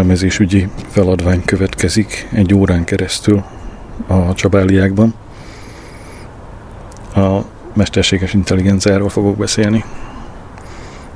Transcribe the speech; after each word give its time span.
értelmezésügyi 0.00 0.68
feladvány 0.88 1.44
következik 1.44 2.28
egy 2.32 2.54
órán 2.54 2.84
keresztül 2.84 3.44
a 4.06 4.34
Csabáliákban. 4.34 5.14
A 7.14 7.40
mesterséges 7.74 8.34
intelligenciáról 8.34 9.08
fogok 9.08 9.36
beszélni. 9.36 9.84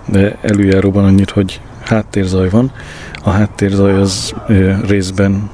De 0.06 0.38
előjáróban 0.42 1.04
annyit, 1.04 1.30
hogy 1.30 1.60
háttérzaj 1.84 2.48
van. 2.48 2.72
A 3.22 3.30
háttérzaj 3.30 3.92
az 3.92 4.34
részben 4.86 5.50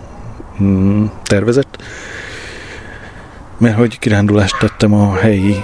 mm, 0.63 1.05
tervezett, 1.23 1.83
mert 3.59 3.77
hogy 3.77 3.99
kirándulást 3.99 4.59
tettem 4.59 4.95
a 4.95 5.15
helyi 5.15 5.57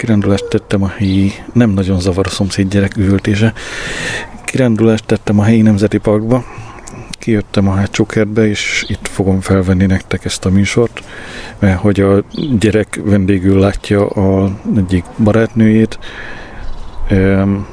kirándulást 0.00 0.48
tettem 0.48 0.82
a 0.82 0.88
helyi, 0.88 1.32
nem 1.52 1.70
nagyon 1.70 2.00
zavar 2.00 2.26
a 2.26 2.30
szomszéd 2.30 2.68
gyerek 2.68 2.96
üvöltése, 2.96 3.52
kirándulást 4.50 5.06
tettem 5.06 5.38
a 5.38 5.42
helyi 5.42 5.62
nemzeti 5.62 5.98
parkba, 5.98 6.44
kijöttem 7.10 7.68
a 7.68 7.72
hátsó 7.72 8.06
kertbe, 8.06 8.46
és 8.48 8.84
itt 8.88 9.08
fogom 9.08 9.40
felvenni 9.40 9.86
nektek 9.86 10.24
ezt 10.24 10.44
a 10.44 10.50
műsort, 10.50 11.04
mert 11.58 11.80
hogy 11.80 12.00
a 12.00 12.22
gyerek 12.58 13.00
vendégül 13.04 13.58
látja 13.58 14.08
a 14.08 14.50
egyik 14.76 15.04
barátnőjét. 15.16 15.98
Um, 17.10 17.66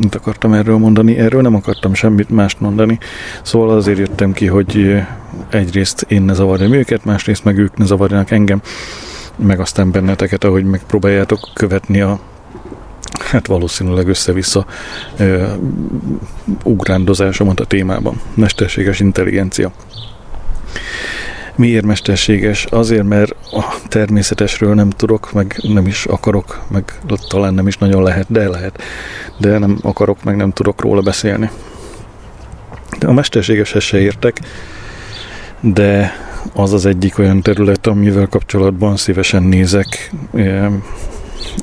mit 0.00 0.14
akartam 0.14 0.52
erről 0.52 0.78
mondani? 0.78 1.18
Erről 1.18 1.42
nem 1.42 1.54
akartam 1.54 1.94
semmit 1.94 2.30
mást 2.30 2.60
mondani. 2.60 2.98
Szóval 3.42 3.70
azért 3.70 3.98
jöttem 3.98 4.32
ki, 4.32 4.46
hogy 4.46 5.02
egyrészt 5.48 6.04
én 6.08 6.22
ne 6.22 6.32
zavarjam 6.32 6.72
őket, 6.72 7.04
másrészt 7.04 7.44
meg 7.44 7.58
ők 7.58 7.76
ne 7.76 7.84
zavarjanak 7.84 8.30
engem, 8.30 8.60
meg 9.36 9.60
aztán 9.60 9.90
benneteket, 9.90 10.44
ahogy 10.44 10.64
megpróbáljátok 10.64 11.38
követni 11.54 12.00
a 12.00 12.20
hát 13.26 13.46
valószínűleg 13.46 14.08
össze-vissza 14.08 14.66
ö, 15.16 15.46
ugrándozásomat 16.64 17.60
a 17.60 17.64
témában. 17.64 18.20
Mesterséges 18.34 19.00
intelligencia. 19.00 19.72
Miért 21.56 21.84
mesterséges? 21.84 22.64
Azért, 22.64 23.04
mert 23.04 23.34
a 23.52 23.64
természetesről 23.88 24.74
nem 24.74 24.90
tudok, 24.90 25.32
meg 25.32 25.60
nem 25.62 25.86
is 25.86 26.04
akarok, 26.04 26.62
meg 26.68 26.84
talán 27.28 27.54
nem 27.54 27.66
is 27.66 27.78
nagyon 27.78 28.02
lehet, 28.02 28.26
de 28.28 28.48
lehet. 28.48 28.82
De 29.38 29.58
nem 29.58 29.78
akarok, 29.82 30.24
meg 30.24 30.36
nem 30.36 30.50
tudok 30.50 30.80
róla 30.80 31.00
beszélni. 31.00 31.50
De 32.98 33.06
a 33.06 33.12
mesterségeshez 33.12 33.82
se 33.82 33.98
értek, 33.98 34.40
de 35.60 36.12
az 36.54 36.72
az 36.72 36.86
egyik 36.86 37.18
olyan 37.18 37.42
terület, 37.42 37.86
amivel 37.86 38.26
kapcsolatban 38.26 38.96
szívesen 38.96 39.42
nézek 39.42 40.10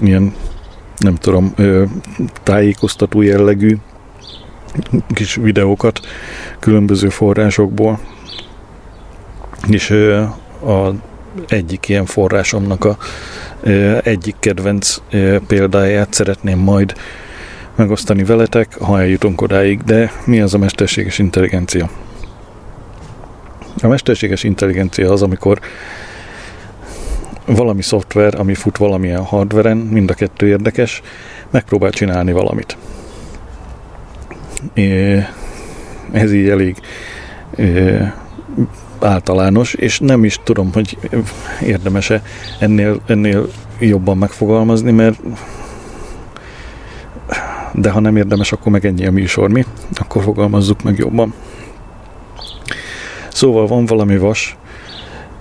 ilyen 0.01 0.33
nem 1.03 1.15
tudom, 1.15 1.53
tájékoztató 2.43 3.21
jellegű 3.21 3.77
kis 5.13 5.35
videókat 5.35 5.99
különböző 6.59 7.09
forrásokból, 7.09 7.99
és 9.67 9.89
a 10.65 10.89
egyik 11.47 11.89
ilyen 11.89 12.05
forrásomnak 12.05 12.85
a 12.85 12.97
egyik 14.03 14.35
kedvenc 14.39 14.97
példáját 15.47 16.13
szeretném 16.13 16.59
majd 16.59 16.93
megosztani 17.75 18.23
veletek, 18.23 18.77
ha 18.79 18.99
eljutunk 18.99 19.41
odáig, 19.41 19.81
de 19.81 20.11
mi 20.25 20.41
az 20.41 20.53
a 20.53 20.57
mesterséges 20.57 21.19
intelligencia? 21.19 21.89
A 23.81 23.87
mesterséges 23.87 24.43
intelligencia 24.43 25.11
az, 25.11 25.21
amikor 25.21 25.59
valami 27.45 27.81
szoftver, 27.81 28.39
ami 28.39 28.53
fut 28.53 28.77
valamilyen 28.77 29.23
hardveren, 29.23 29.77
mind 29.77 30.09
a 30.09 30.13
kettő 30.13 30.47
érdekes, 30.47 31.01
megpróbál 31.49 31.91
csinálni 31.91 32.31
valamit. 32.31 32.77
Ez 36.11 36.33
így 36.33 36.49
elég 36.49 36.75
általános, 38.99 39.73
és 39.73 39.99
nem 39.99 40.23
is 40.23 40.39
tudom, 40.43 40.69
hogy 40.73 40.97
érdemese 41.61 42.21
ennél, 42.59 43.01
ennél 43.05 43.47
jobban 43.79 44.17
megfogalmazni, 44.17 44.91
mert 44.91 45.19
de 47.73 47.89
ha 47.89 47.99
nem 47.99 48.15
érdemes, 48.15 48.51
akkor 48.51 48.71
meg 48.71 48.85
ennyi 48.85 49.05
a 49.05 49.11
műsor, 49.11 49.49
mi? 49.49 49.65
Akkor 49.93 50.23
fogalmazzuk 50.23 50.83
meg 50.83 50.97
jobban. 50.97 51.33
Szóval 53.27 53.67
van 53.67 53.85
valami 53.85 54.17
vas, 54.17 54.57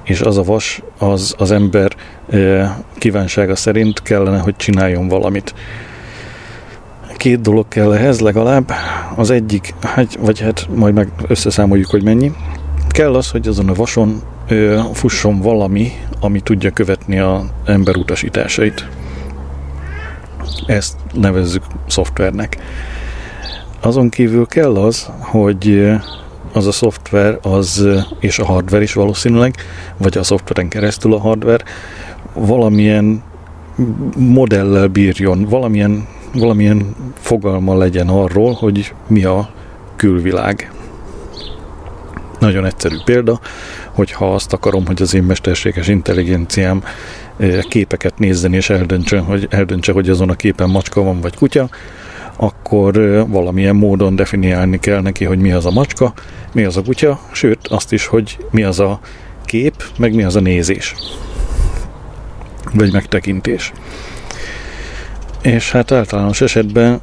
és 0.02 0.20
az 0.20 0.38
a 0.38 0.42
vas 0.42 0.82
az 0.98 1.34
az 1.38 1.50
ember 1.50 1.96
kívánsága 2.98 3.56
szerint 3.56 4.02
kellene, 4.02 4.38
hogy 4.38 4.56
csináljon 4.56 5.08
valamit. 5.08 5.54
Két 7.16 7.40
dolog 7.40 7.68
kell 7.68 7.92
ehhez 7.92 8.20
legalább. 8.20 8.72
Az 9.16 9.30
egyik, 9.30 9.74
hát, 9.80 10.14
vagy 10.14 10.40
hát 10.40 10.68
majd 10.74 10.94
meg 10.94 11.08
összeszámoljuk, 11.28 11.90
hogy 11.90 12.02
mennyi. 12.02 12.32
Kell 12.88 13.14
az, 13.14 13.30
hogy 13.30 13.48
azon 13.48 13.68
a 13.68 13.74
vason 13.74 14.22
fusson 14.92 15.40
valami, 15.40 15.92
ami 16.20 16.40
tudja 16.40 16.70
követni 16.70 17.18
a 17.18 17.44
ember 17.64 17.96
utasításait. 17.96 18.88
Ezt 20.66 20.96
nevezzük 21.12 21.62
szoftvernek. 21.86 22.56
Azon 23.80 24.08
kívül 24.08 24.46
kell 24.46 24.76
az, 24.76 25.10
hogy 25.18 25.90
az 26.52 26.66
a 26.66 26.72
szoftver 26.72 27.38
az, 27.42 27.88
és 28.20 28.38
a 28.38 28.44
hardware 28.44 28.82
is 28.82 28.92
valószínűleg, 28.92 29.54
vagy 29.96 30.18
a 30.18 30.22
szoftveren 30.22 30.68
keresztül 30.68 31.14
a 31.14 31.20
hardware 31.20 31.64
valamilyen 32.34 33.22
modellel 34.16 34.86
bírjon, 34.86 35.44
valamilyen, 35.44 36.06
valamilyen 36.34 36.96
fogalma 37.14 37.76
legyen 37.76 38.08
arról, 38.08 38.52
hogy 38.52 38.94
mi 39.06 39.24
a 39.24 39.50
külvilág. 39.96 40.72
Nagyon 42.38 42.64
egyszerű 42.64 42.96
példa, 43.04 43.40
hogyha 43.90 44.34
azt 44.34 44.52
akarom, 44.52 44.86
hogy 44.86 45.02
az 45.02 45.14
én 45.14 45.22
mesterséges 45.22 45.88
intelligenciám 45.88 46.82
képeket 47.68 48.18
nézzen 48.18 48.52
és 48.52 48.70
eldöntse, 48.70 49.18
hogy, 49.18 49.46
eldöntse, 49.50 49.92
hogy 49.92 50.08
azon 50.08 50.30
a 50.30 50.34
képen 50.34 50.70
macska 50.70 51.02
van 51.02 51.20
vagy 51.20 51.36
kutya, 51.36 51.68
akkor 52.36 52.92
valamilyen 53.28 53.76
módon 53.76 54.16
definiálni 54.16 54.78
kell 54.78 55.00
neki, 55.00 55.24
hogy 55.24 55.38
mi 55.38 55.52
az 55.52 55.66
a 55.66 55.70
macska, 55.70 56.12
mi 56.52 56.64
az 56.64 56.76
a 56.76 56.82
kutya, 56.82 57.20
sőt 57.32 57.66
azt 57.68 57.92
is, 57.92 58.06
hogy 58.06 58.38
mi 58.50 58.62
az 58.62 58.80
a 58.80 59.00
kép, 59.44 59.84
meg 59.98 60.14
mi 60.14 60.22
az 60.22 60.36
a 60.36 60.40
nézés, 60.40 60.94
vagy 62.74 62.92
megtekintés. 62.92 63.72
És 65.42 65.70
hát 65.70 65.92
általános 65.92 66.40
esetben 66.40 67.00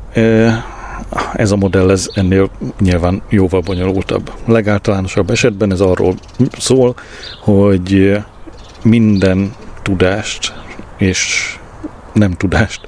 ez 1.34 1.52
a 1.52 1.56
modell 1.56 1.90
ez 1.90 2.10
ennél 2.14 2.50
nyilván 2.80 3.22
jóval 3.30 3.62
bonyolultabb. 3.62 4.32
Legáltalánosabb 4.46 5.30
esetben 5.30 5.72
ez 5.72 5.80
arról 5.80 6.16
szól, 6.58 6.96
hogy 7.42 8.18
minden 8.84 9.54
tudást 9.82 10.54
és 10.98 11.54
nem 12.14 12.32
tudást, 12.32 12.82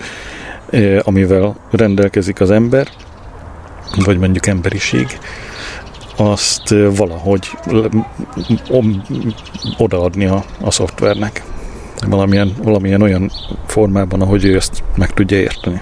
amivel 1.03 1.56
rendelkezik 1.71 2.39
az 2.39 2.51
ember, 2.51 2.88
vagy 4.06 4.18
mondjuk 4.18 4.47
emberiség, 4.47 5.07
azt 6.15 6.69
valahogy 6.69 7.50
odaadni 9.77 10.25
a, 10.25 10.44
a 10.62 10.71
szoftvernek. 10.71 11.44
Valamilyen, 12.07 12.53
valamilyen 12.63 13.01
olyan 13.01 13.31
formában, 13.65 14.21
ahogy 14.21 14.45
ő 14.45 14.56
ezt 14.56 14.83
meg 14.95 15.13
tudja 15.13 15.38
érteni. 15.38 15.81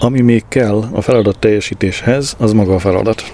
Ami 0.00 0.20
még 0.20 0.44
kell 0.48 0.88
a 0.92 1.00
feladat 1.00 1.38
teljesítéshez, 1.38 2.36
az 2.38 2.52
maga 2.52 2.74
a 2.74 2.78
feladat. 2.78 3.32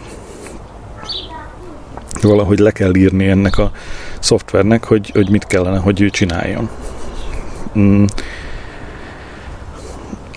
Valahogy 2.20 2.58
le 2.58 2.70
kell 2.70 2.94
írni 2.94 3.28
ennek 3.28 3.58
a 3.58 3.70
szoftvernek, 4.18 4.84
hogy, 4.84 5.10
hogy 5.14 5.30
mit 5.30 5.46
kellene, 5.46 5.78
hogy 5.78 6.00
ő 6.00 6.10
csináljon. 6.10 6.68
Mm. 7.78 8.04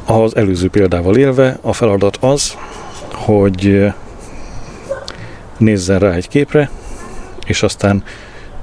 Az 0.06 0.36
előző 0.36 0.70
példával 0.70 1.18
élve 1.18 1.58
a 1.62 1.74
feladat 1.74 2.18
az, 2.22 2.58
hogy 3.14 3.86
nézzen 5.58 6.00
rá 6.00 6.12
egy 6.12 6.28
képre, 6.28 6.70
és 7.46 7.64
aztán 7.64 8.04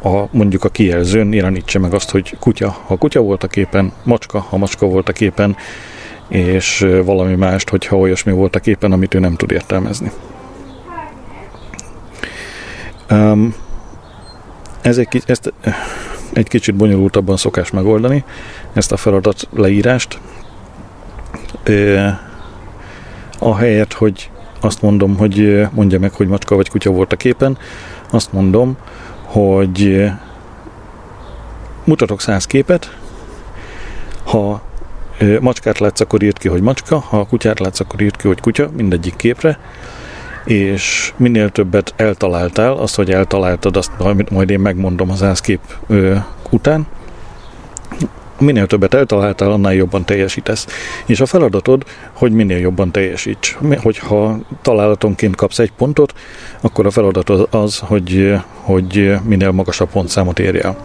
a, 0.02 0.24
mondjuk 0.30 0.64
a 0.64 0.68
kijelzőn 0.68 1.32
jelenítse 1.32 1.78
meg 1.78 1.94
azt, 1.94 2.10
hogy 2.10 2.36
kutya, 2.38 2.76
ha 2.86 2.96
kutya 2.96 3.20
volt 3.20 3.42
a 3.42 3.48
képen, 3.48 3.92
macska, 4.02 4.40
ha 4.40 4.56
macska 4.56 4.86
volt 4.86 5.08
a 5.08 5.12
képen, 5.12 5.56
és 6.28 6.86
valami 7.04 7.34
mást, 7.34 7.68
hogyha 7.68 7.96
olyasmi 7.96 8.32
volt 8.32 8.56
a 8.56 8.60
képen, 8.60 8.92
amit 8.92 9.14
ő 9.14 9.18
nem 9.18 9.36
tud 9.36 9.50
értelmezni. 9.50 10.10
Um, 13.10 13.54
ez 14.80 14.98
egy, 14.98 15.22
ezt 15.26 15.52
egy 16.32 16.48
kicsit 16.48 16.74
bonyolultabban 16.74 17.36
szokás 17.36 17.70
megoldani, 17.70 18.24
ezt 18.72 18.92
a 18.92 18.96
feladat 18.96 19.48
leírást. 19.52 20.18
E, 21.62 22.20
ahelyett, 23.38 23.92
hogy 23.92 24.30
azt 24.60 24.82
mondom, 24.82 25.16
hogy 25.16 25.66
mondja 25.70 25.98
meg, 25.98 26.12
hogy 26.12 26.28
macska 26.28 26.56
vagy 26.56 26.68
kutya 26.68 26.90
volt 26.90 27.12
a 27.12 27.16
képen, 27.16 27.58
azt 28.10 28.32
mondom, 28.32 28.76
hogy 29.22 30.10
mutatok 31.84 32.20
száz 32.20 32.44
képet, 32.46 32.96
ha 34.24 34.62
macskát 35.40 35.78
látsz, 35.78 36.00
akkor 36.00 36.22
írt 36.22 36.38
ki, 36.38 36.48
hogy 36.48 36.62
macska, 36.62 36.98
ha 36.98 37.18
a 37.18 37.26
kutyát 37.26 37.58
látsz, 37.58 37.80
akkor 37.80 38.00
írt 38.00 38.16
ki, 38.16 38.26
hogy 38.26 38.40
kutya, 38.40 38.70
mindegyik 38.76 39.16
képre, 39.16 39.58
és 40.44 41.12
minél 41.16 41.50
többet 41.50 41.94
eltaláltál, 41.96 42.72
azt, 42.72 42.94
hogy 42.94 43.10
eltaláltad, 43.10 43.76
azt 43.76 43.90
majd 44.30 44.50
én 44.50 44.60
megmondom 44.60 45.10
az 45.10 45.18
száz 45.18 45.40
kép 45.40 45.60
után, 46.50 46.86
minél 48.40 48.66
többet 48.66 48.94
eltaláltál, 48.94 49.50
annál 49.50 49.74
jobban 49.74 50.04
teljesítesz. 50.04 50.66
És 51.06 51.20
a 51.20 51.26
feladatod, 51.26 51.84
hogy 52.12 52.32
minél 52.32 52.58
jobban 52.58 52.90
teljesíts. 52.90 53.58
Hogyha 53.82 54.38
találatonként 54.62 55.36
kapsz 55.36 55.58
egy 55.58 55.72
pontot, 55.72 56.14
akkor 56.60 56.86
a 56.86 56.90
feladatod 56.90 57.48
az, 57.50 57.78
hogy, 57.78 58.34
hogy 58.54 59.14
minél 59.24 59.50
magasabb 59.50 59.90
pontszámot 59.90 60.38
érj 60.38 60.58
el. 60.60 60.76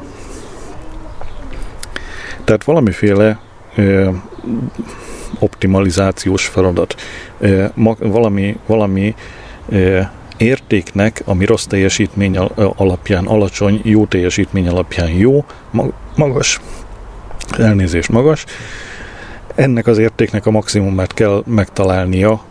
Tehát 2.44 2.64
valamiféle 2.64 3.40
ö, 3.76 4.10
optimalizációs 5.40 6.46
feladat. 6.46 6.96
Ö, 7.40 7.66
ma, 7.74 7.96
valami, 8.00 8.58
valami 8.66 9.16
ö, 9.70 10.00
értéknek, 10.38 11.22
ami 11.26 11.46
rossz 11.46 11.66
teljesítmény 11.66 12.38
alapján 12.56 13.26
alacsony, 13.26 13.80
jó 13.84 14.06
teljesítmény 14.06 14.68
alapján 14.68 15.10
jó, 15.10 15.46
magas, 16.16 16.60
elnézés 17.52 18.08
magas, 18.08 18.46
ennek 19.56 19.88
az 19.88 19.98
értéknek 19.98 20.46
a 20.46 20.52
maximumát 20.52 21.14
kell 21.14 21.44
megtalálnia 21.46 22.44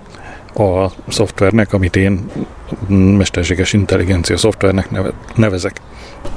a 0.55 0.91
szoftvernek, 1.09 1.73
amit 1.73 1.97
én 1.97 2.31
mesterséges 3.17 3.73
intelligencia 3.73 4.37
szoftvernek 4.37 4.89
nevezek. 5.35 5.81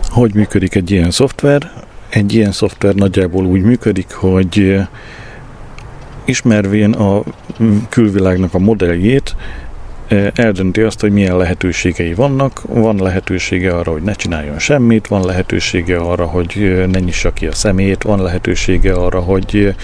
Hogy 0.09 0.33
működik 0.33 0.75
egy 0.75 0.91
ilyen 0.91 1.12
szoftver? 1.12 1.72
Egy 2.10 2.34
ilyen 2.34 2.51
szoftver 2.51 2.96
nagyjából 2.96 3.46
úgy 3.46 3.62
működik, 3.62 4.13
hogy 4.13 4.79
ismervén 6.25 6.93
a 6.93 7.24
külvilágnak 7.89 8.53
a 8.53 8.60
modelljét, 8.60 9.36
eldönti 10.33 10.81
azt, 10.81 11.01
hogy 11.01 11.11
milyen 11.11 11.37
lehetőségei 11.37 12.13
vannak. 12.13 12.61
Van 12.67 12.95
lehetősége 12.95 13.73
arra, 13.73 13.91
hogy 13.91 14.01
ne 14.01 14.13
csináljon 14.13 14.59
semmit, 14.59 15.07
van 15.07 15.25
lehetősége 15.25 15.97
arra, 15.97 16.25
hogy 16.25 16.85
ne 16.91 16.99
nyissa 16.99 17.31
ki 17.31 17.47
a 17.47 17.51
szemét, 17.51 18.03
van 18.03 18.21
lehetősége 18.21 18.93
arra, 18.93 19.19
hogy 19.19 19.75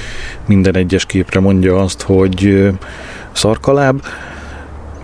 minden 0.45 0.75
egyes 0.75 1.05
képre 1.05 1.39
mondja 1.39 1.75
azt, 1.75 2.01
hogy 2.01 2.69
szarkaláb, 3.31 4.01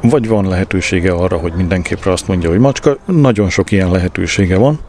vagy 0.02 0.28
van 0.28 0.48
lehetősége 0.48 1.12
arra, 1.12 1.38
hogy 1.38 1.54
mindenképre 1.54 2.12
azt 2.12 2.28
mondja, 2.28 2.50
hogy 2.50 2.60
macska. 2.60 2.98
Nagyon 3.06 3.50
sok 3.50 3.72
ilyen 3.72 3.92
lehetősége 3.92 4.58
van. 4.58 4.80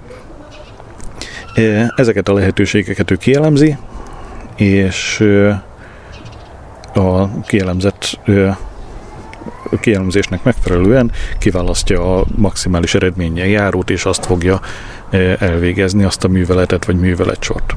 Ezeket 1.96 2.28
a 2.28 2.32
lehetőségeket 2.32 3.10
ő 3.10 3.16
kielemzi, 3.16 3.76
és 4.56 5.20
a 6.94 7.40
kielemzett 7.42 8.18
kielemzésnek 9.80 10.42
megfelelően 10.42 11.12
kiválasztja 11.38 12.16
a 12.16 12.24
maximális 12.36 12.94
eredménnyel 12.94 13.46
járót, 13.46 13.90
és 13.90 14.04
azt 14.04 14.26
fogja 14.26 14.60
elvégezni, 15.38 16.04
azt 16.04 16.24
a 16.24 16.28
műveletet 16.28 16.84
vagy 16.84 16.96
műveletsort. 16.96 17.76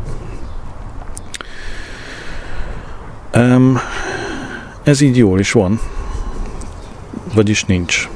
Ez 4.83 5.01
így 5.01 5.17
jól 5.17 5.39
is 5.39 5.51
van, 5.51 5.79
vagyis 7.33 7.63
nincs, 7.63 8.09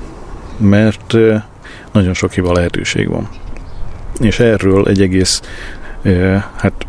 mert 0.57 1.15
nagyon 1.91 2.13
sok 2.13 2.31
hiba 2.31 2.53
lehetőség 2.53 3.09
van. 3.09 3.29
És 4.19 4.39
erről 4.39 4.87
egy 4.87 5.01
egész 5.01 5.41
hát 6.55 6.85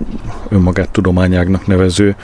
önmagát 0.48 0.90
tudományágnak 0.90 1.66
nevező 1.66 2.16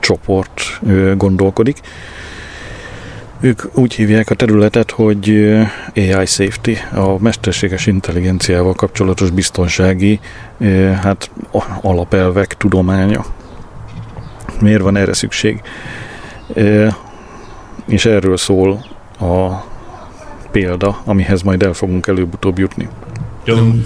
csoport 0.00 0.80
gondolkodik. 1.16 1.80
Ők 3.42 3.62
úgy 3.74 3.94
hívják 3.94 4.30
a 4.30 4.34
területet, 4.34 4.90
hogy 4.90 5.28
AI 5.94 6.26
Safety, 6.26 6.72
a 6.94 7.18
mesterséges 7.18 7.86
intelligenciával 7.86 8.74
kapcsolatos 8.74 9.30
biztonsági 9.30 10.20
hát, 11.02 11.30
alapelvek 11.80 12.56
tudománya. 12.56 13.24
Miért 14.60 14.82
van 14.82 14.96
erre 14.96 15.12
szükség? 15.12 15.62
És 17.86 18.04
erről 18.04 18.36
szól 18.36 18.84
a 19.20 19.64
példa, 20.50 21.00
amihez 21.04 21.42
majd 21.42 21.62
el 21.62 21.72
fogunk 21.72 22.06
előbb-utóbb 22.06 22.58
jutni. 22.58 22.88
Don't, 23.46 23.82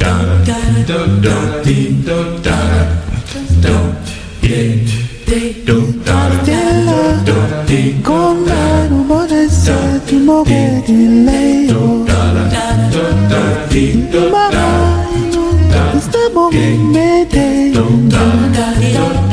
Don't 17.73 18.09
die. 18.09 19.26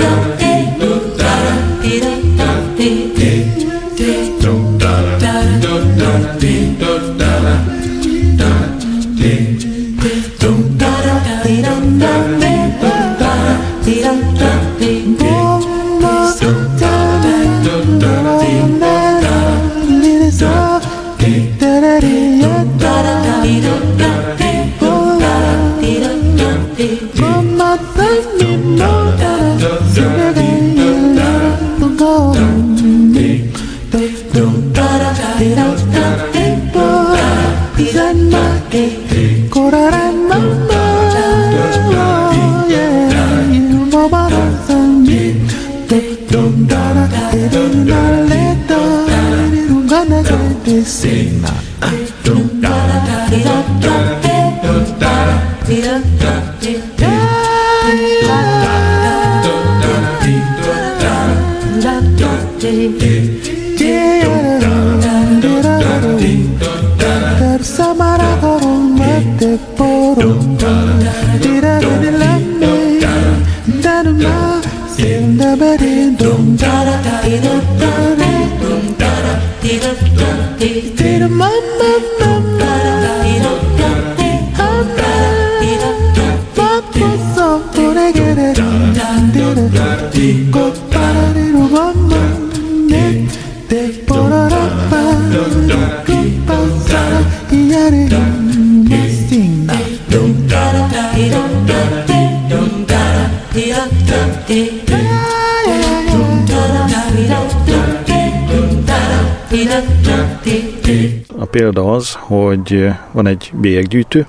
Hogy 112.13 112.89
van 113.12 113.27
egy 113.27 113.51
bélyeggyűjtő, 113.55 114.27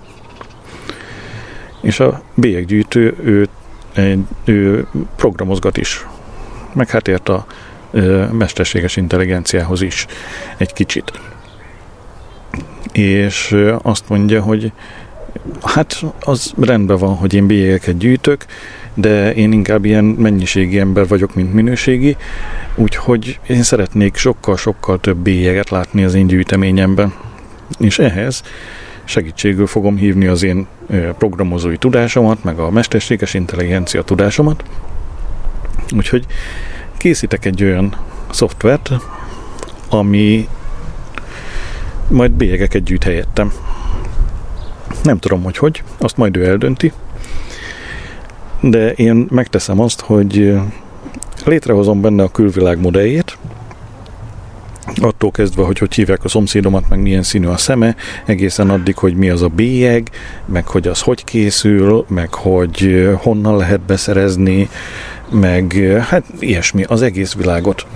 és 1.80 2.00
a 2.00 2.22
bélyeggyűjtő 2.34 3.16
ő, 3.22 3.48
ő 4.44 4.86
programozgat 5.16 5.76
is, 5.76 6.06
meg 6.72 6.90
hát 6.90 7.08
ért 7.08 7.28
a 7.28 7.46
mesterséges 8.32 8.96
intelligenciához 8.96 9.82
is 9.82 10.06
egy 10.56 10.72
kicsit. 10.72 11.12
És 12.92 13.56
azt 13.82 14.08
mondja, 14.08 14.42
hogy 14.42 14.72
hát 15.62 16.02
az 16.20 16.52
rendben 16.60 16.96
van, 16.98 17.14
hogy 17.14 17.34
én 17.34 17.46
bélyegeket 17.46 17.98
gyűjtök, 17.98 18.44
de 18.94 19.34
én 19.34 19.52
inkább 19.52 19.84
ilyen 19.84 20.04
mennyiségi 20.04 20.78
ember 20.78 21.08
vagyok, 21.08 21.34
mint 21.34 21.54
minőségi, 21.54 22.16
úgyhogy 22.74 23.40
én 23.46 23.62
szeretnék 23.62 24.16
sokkal-sokkal 24.16 25.00
több 25.00 25.16
bélyeget 25.16 25.70
látni 25.70 26.04
az 26.04 26.14
én 26.14 26.26
gyűjteményemben. 26.26 27.14
És 27.78 27.98
ehhez 27.98 28.42
segítségül 29.04 29.66
fogom 29.66 29.96
hívni 29.96 30.26
az 30.26 30.42
én 30.42 30.66
programozói 31.18 31.76
tudásomat, 31.76 32.44
meg 32.44 32.58
a 32.58 32.70
mesterséges 32.70 33.34
intelligencia 33.34 34.02
tudásomat. 34.02 34.64
Úgyhogy 35.96 36.26
készítek 36.96 37.44
egy 37.44 37.64
olyan 37.64 37.96
szoftvert, 38.30 38.90
ami 39.88 40.48
majd 42.08 42.30
bélyegeket 42.30 42.82
gyűjt 42.82 43.04
helyettem. 43.04 43.52
Nem 45.02 45.18
tudom, 45.18 45.42
hogy 45.42 45.56
hogy, 45.56 45.82
azt 45.98 46.16
majd 46.16 46.36
ő 46.36 46.46
eldönti, 46.46 46.92
de 48.60 48.92
én 48.92 49.26
megteszem 49.30 49.80
azt, 49.80 50.00
hogy 50.00 50.54
létrehozom 51.44 52.00
benne 52.00 52.22
a 52.22 52.30
külvilág 52.30 52.80
modelljét, 52.80 53.23
attól 55.00 55.30
kezdve, 55.30 55.64
hogy 55.64 55.78
hogy 55.78 55.94
hívják 55.94 56.24
a 56.24 56.28
szomszédomat, 56.28 56.88
meg 56.88 57.00
milyen 57.00 57.22
színű 57.22 57.46
a 57.46 57.56
szeme, 57.56 57.96
egészen 58.24 58.70
addig, 58.70 58.96
hogy 58.96 59.16
mi 59.16 59.30
az 59.30 59.42
a 59.42 59.48
bélyeg, 59.48 60.10
meg 60.44 60.66
hogy 60.66 60.88
az 60.88 61.00
hogy 61.00 61.24
készül, 61.24 62.04
meg 62.08 62.34
hogy 62.34 63.08
honnan 63.16 63.56
lehet 63.56 63.80
beszerezni, 63.80 64.68
meg 65.30 65.72
hát 66.08 66.24
ilyesmi, 66.38 66.82
az 66.82 67.02
egész 67.02 67.34
világot 67.34 67.86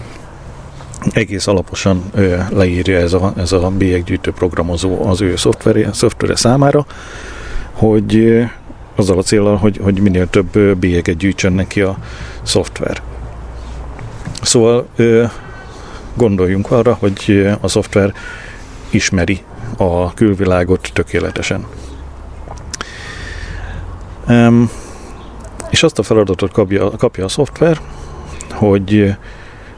egész 1.12 1.47
alaposan 1.47 2.02
ö, 2.14 2.37
leírja 2.50 2.99
ez 2.99 3.12
a, 3.12 3.33
ez 3.37 3.52
a 3.52 3.73
bélyeggyűjtő 3.78 4.33
programozó 4.33 5.07
az 5.07 5.21
ő 5.21 5.37
szoftvere, 5.37 5.93
szoftvere 5.93 6.37
számára, 6.37 6.87
hogy 7.73 8.43
azzal 8.95 9.19
a 9.19 9.23
célral, 9.23 9.57
hogy, 9.57 9.81
hogy 9.83 10.00
minél 10.00 10.31
több 10.31 10.59
bélyeget 10.59 11.17
gyűjtsön 11.17 11.52
neki 11.52 11.81
a 11.81 11.99
szoftver. 12.43 13.02
Szóval 14.43 14.87
ö, 14.97 15.25
gondoljunk 16.19 16.71
arra, 16.71 16.95
hogy 16.95 17.49
a 17.61 17.69
szoftver 17.69 18.13
ismeri 18.91 19.41
a 19.77 20.15
külvilágot 20.15 20.91
tökéletesen. 20.93 21.67
És 25.71 25.83
azt 25.83 25.99
a 25.99 26.03
feladatot 26.03 26.53
kapja, 26.53 26.91
kapja 26.91 27.25
a 27.25 27.29
szoftver, 27.29 27.81
hogy 28.51 29.15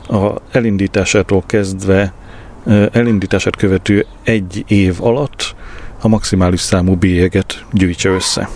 a 0.08 0.32
elindításától 0.50 1.42
kezdve 1.46 2.12
elindítását 2.92 3.56
követő 3.56 4.06
egy 4.22 4.64
év 4.66 4.96
alatt 5.04 5.54
a 6.00 6.08
maximális 6.08 6.60
számú 6.60 6.94
bélyeget 6.94 7.64
gyűjtse 7.72 8.08
össze. 8.08 8.48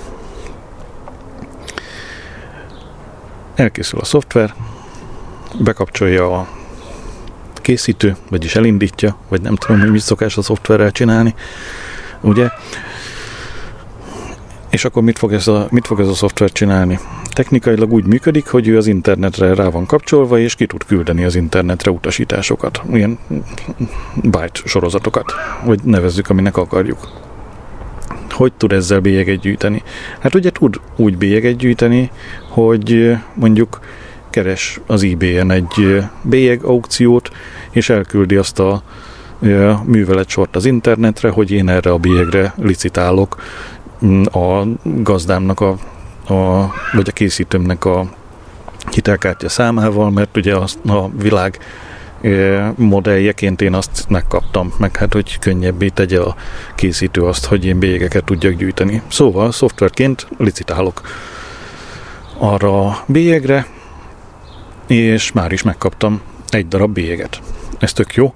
Elkészül 3.54 4.00
a 4.00 4.04
szoftver, 4.04 4.54
bekapcsolja 5.58 6.38
a 6.38 6.48
készítő, 7.64 8.16
vagyis 8.30 8.56
elindítja, 8.56 9.16
vagy 9.28 9.40
nem 9.40 9.54
tudom, 9.54 9.80
hogy 9.80 9.90
mit 9.90 10.00
szokás 10.00 10.36
a 10.36 10.42
szoftverrel 10.42 10.90
csinálni, 10.90 11.34
ugye? 12.20 12.48
És 14.70 14.84
akkor 14.84 15.02
mit 15.02 15.18
fog, 15.18 15.32
ez 15.32 15.48
a, 15.48 15.66
mit 15.70 15.86
fog 15.86 16.00
ez 16.00 16.08
a 16.08 16.14
szoftver 16.14 16.52
csinálni? 16.52 16.98
Technikailag 17.32 17.92
úgy 17.92 18.06
működik, 18.06 18.46
hogy 18.46 18.68
ő 18.68 18.76
az 18.76 18.86
internetre 18.86 19.54
rá 19.54 19.68
van 19.68 19.86
kapcsolva, 19.86 20.38
és 20.38 20.54
ki 20.54 20.66
tud 20.66 20.84
küldeni 20.84 21.24
az 21.24 21.34
internetre 21.34 21.90
utasításokat. 21.90 22.82
Ilyen 22.92 23.18
byte 24.22 24.60
sorozatokat, 24.64 25.32
vagy 25.64 25.80
nevezzük, 25.82 26.28
aminek 26.28 26.56
akarjuk. 26.56 27.08
Hogy 28.30 28.52
tud 28.52 28.72
ezzel 28.72 29.00
bélyeget 29.00 29.40
gyűjteni? 29.40 29.82
Hát 30.18 30.34
ugye 30.34 30.50
tud 30.50 30.80
úgy 30.96 31.16
bélyeget 31.18 31.56
gyűjteni, 31.56 32.10
hogy 32.48 33.16
mondjuk 33.34 33.80
keres 34.34 34.80
az 34.86 35.02
eBay-en 35.02 35.50
egy 35.50 36.02
bélyeg 36.22 36.64
aukciót, 36.64 37.30
és 37.70 37.88
elküldi 37.88 38.36
azt 38.36 38.58
a 38.58 38.82
műveletsort 39.84 40.56
az 40.56 40.64
internetre, 40.64 41.28
hogy 41.28 41.50
én 41.50 41.68
erre 41.68 41.90
a 41.90 41.98
bélyegre 41.98 42.54
licitálok 42.56 43.42
a 44.24 44.62
gazdámnak 44.82 45.60
a, 45.60 45.70
a 46.34 46.72
vagy 46.92 47.08
a 47.08 47.12
készítőmnek 47.12 47.84
a 47.84 48.06
hitelkártya 48.90 49.48
számával, 49.48 50.10
mert 50.10 50.36
ugye 50.36 50.56
az, 50.56 50.78
a 50.86 51.08
világ 51.08 51.58
modelljeként 52.74 53.60
én 53.60 53.74
azt 53.74 54.04
megkaptam, 54.08 54.72
meg 54.78 54.96
hát, 54.96 55.12
hogy 55.12 55.38
könnyebbé 55.38 55.88
tegye 55.88 56.20
a 56.20 56.36
készítő 56.74 57.22
azt, 57.22 57.44
hogy 57.44 57.64
én 57.64 57.78
bélyegeket 57.78 58.24
tudjak 58.24 58.52
gyűjteni. 58.52 59.02
Szóval 59.08 59.52
szoftverként 59.52 60.26
licitálok 60.38 61.00
arra 62.38 62.86
a 62.86 63.04
bélyegre, 63.06 63.66
és 64.86 65.32
már 65.32 65.52
is 65.52 65.62
megkaptam 65.62 66.20
egy 66.48 66.68
darab 66.68 66.92
bélyeget. 66.92 67.40
Ez 67.78 67.92
tök 67.92 68.14
jó, 68.14 68.34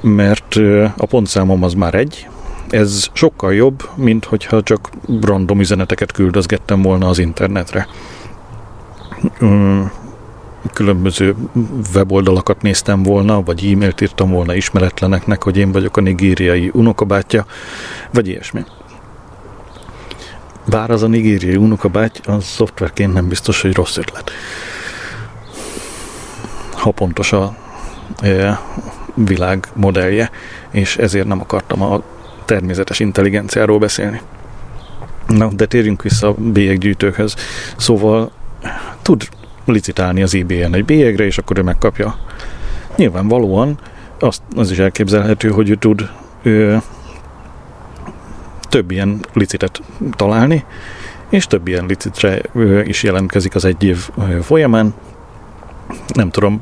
mert 0.00 0.56
a 0.96 1.06
pontszámom 1.06 1.62
az 1.62 1.74
már 1.74 1.94
egy, 1.94 2.28
ez 2.70 3.10
sokkal 3.12 3.54
jobb, 3.54 3.88
mint 3.94 4.24
hogyha 4.24 4.62
csak 4.62 4.90
random 5.20 5.60
üzeneteket 5.60 6.12
küldözgettem 6.12 6.82
volna 6.82 7.08
az 7.08 7.18
internetre. 7.18 7.88
Különböző 10.72 11.34
weboldalakat 11.94 12.62
néztem 12.62 13.02
volna, 13.02 13.42
vagy 13.42 13.70
e-mailt 13.72 14.00
írtam 14.00 14.30
volna 14.30 14.54
ismeretleneknek, 14.54 15.42
hogy 15.42 15.56
én 15.56 15.72
vagyok 15.72 15.96
a 15.96 16.00
nigériai 16.00 16.70
unokabátyja, 16.72 17.46
vagy 18.12 18.28
ilyesmi. 18.28 18.64
Bár 20.66 20.90
az 20.90 21.02
a 21.02 21.06
nigériai 21.06 21.56
unokabáty, 21.56 22.18
az 22.24 22.44
szoftverként 22.44 23.12
nem 23.12 23.28
biztos, 23.28 23.62
hogy 23.62 23.74
rossz 23.74 23.96
ötlet. 23.96 24.30
Ha 26.84 26.90
pontos 26.90 27.32
a 27.32 27.56
e, 28.22 28.60
világ 29.14 29.68
modellje, 29.72 30.30
és 30.70 30.96
ezért 30.96 31.26
nem 31.26 31.40
akartam 31.40 31.82
a 31.82 32.02
természetes 32.44 32.98
intelligenciáról 33.00 33.78
beszélni. 33.78 34.20
Na, 35.26 35.48
de 35.48 35.66
térjünk 35.66 36.02
vissza 36.02 36.28
a 36.28 36.34
bélyeggyűjtőkhöz. 36.38 37.34
Szóval 37.76 38.30
tud 39.02 39.28
licitálni 39.64 40.22
az 40.22 40.34
IBN 40.34 40.74
egy 40.74 40.84
bélyegre, 40.84 41.24
és 41.24 41.38
akkor 41.38 41.58
ő 41.58 41.62
megkapja. 41.62 42.18
Nyilvánvalóan 42.96 43.78
azt, 44.20 44.42
az 44.56 44.70
is 44.70 44.78
elképzelhető, 44.78 45.48
hogy 45.48 45.70
ő 45.70 45.74
tud 45.74 46.10
ő, 46.42 46.82
több 48.68 48.90
ilyen 48.90 49.20
licitet 49.32 49.82
találni, 50.16 50.64
és 51.28 51.46
több 51.46 51.68
ilyen 51.68 51.86
licitre 51.86 52.40
is 52.84 53.02
jelentkezik 53.02 53.54
az 53.54 53.64
egy 53.64 53.82
év 53.82 54.08
folyamán. 54.42 54.94
Nem 56.14 56.30
tudom, 56.30 56.60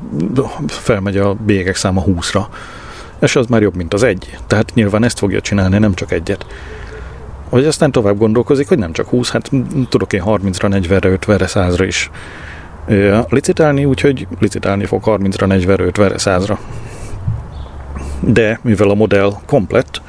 felmegy 0.67 1.17
a 1.17 1.33
bélyegek 1.33 1.75
száma 1.75 2.03
20-ra, 2.07 2.45
és 3.19 3.35
az 3.35 3.45
már 3.45 3.61
jobb, 3.61 3.75
mint 3.75 3.93
az 3.93 4.03
egy. 4.03 4.37
Tehát 4.47 4.73
nyilván 4.73 5.03
ezt 5.03 5.19
fogja 5.19 5.41
csinálni, 5.41 5.77
nem 5.77 5.93
csak 5.93 6.11
egyet. 6.11 6.45
Vagy 7.49 7.65
aztán 7.65 7.91
tovább 7.91 8.17
gondolkozik, 8.17 8.67
hogy 8.67 8.77
nem 8.77 8.91
csak 8.91 9.07
20, 9.07 9.31
hát 9.31 9.51
tudok 9.89 10.13
én 10.13 10.23
30-ra, 10.25 10.83
40-re, 10.87 11.17
50-re, 11.19 11.45
100-ra 11.47 11.83
is 11.87 12.09
licitálni, 13.29 13.85
úgyhogy 13.85 14.27
licitálni 14.39 14.85
fog 14.85 15.01
30-ra, 15.05 15.61
40-re, 15.61 15.85
50-re, 15.91 16.15
100-ra. 16.17 16.57
De 18.19 18.59
mivel 18.61 18.89
a 18.89 18.93
modell 18.93 19.33
komplett, 19.45 20.01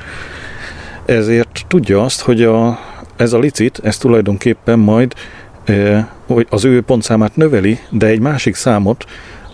ezért 1.04 1.64
tudja 1.68 2.02
azt, 2.02 2.20
hogy 2.20 2.42
a, 2.42 2.78
ez 3.16 3.32
a 3.32 3.38
licit, 3.38 3.80
ez 3.82 3.96
tulajdonképpen 3.96 4.78
majd 4.78 5.14
az 6.48 6.64
ő 6.64 6.80
pontszámát 6.80 7.36
növeli, 7.36 7.78
de 7.90 8.06
egy 8.06 8.20
másik 8.20 8.54
számot, 8.54 9.04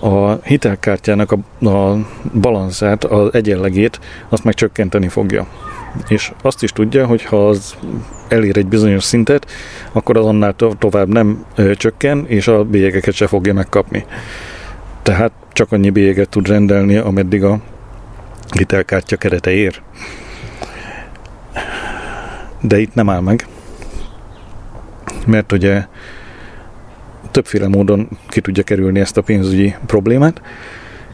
a 0.00 0.32
hitelkártyának 0.32 1.32
a, 1.32 1.68
a 1.68 2.06
balanszát, 2.40 3.04
az 3.04 3.34
egyenlegét, 3.34 4.00
azt 4.28 4.44
meg 4.44 4.54
csökkenteni 4.54 5.08
fogja. 5.08 5.46
És 6.08 6.32
azt 6.42 6.62
is 6.62 6.72
tudja, 6.72 7.06
hogy 7.06 7.24
ha 7.24 7.48
az 7.48 7.74
elér 8.28 8.56
egy 8.56 8.66
bizonyos 8.66 9.04
szintet, 9.04 9.50
akkor 9.92 10.16
az 10.16 10.26
annál 10.26 10.54
to- 10.54 10.78
tovább 10.78 11.08
nem 11.08 11.44
ö, 11.54 11.74
csökken, 11.74 12.24
és 12.26 12.48
a 12.48 12.64
bélyegeket 12.64 13.14
se 13.14 13.26
fogja 13.26 13.54
megkapni. 13.54 14.04
Tehát 15.02 15.32
csak 15.52 15.72
annyi 15.72 15.90
bélyeget 15.90 16.28
tud 16.28 16.48
rendelni, 16.48 16.96
ameddig 16.96 17.44
a 17.44 17.58
hitelkártya 18.50 19.16
kerete 19.16 19.50
ér 19.50 19.82
de 22.60 22.78
itt 22.78 22.94
nem 22.94 23.08
áll 23.08 23.20
meg, 23.20 23.46
mert 25.26 25.52
ugye 25.52 25.86
többféle 27.30 27.68
módon 27.68 28.08
ki 28.28 28.40
tudja 28.40 28.62
kerülni 28.62 29.00
ezt 29.00 29.16
a 29.16 29.22
pénzügyi 29.22 29.74
problémát. 29.86 30.42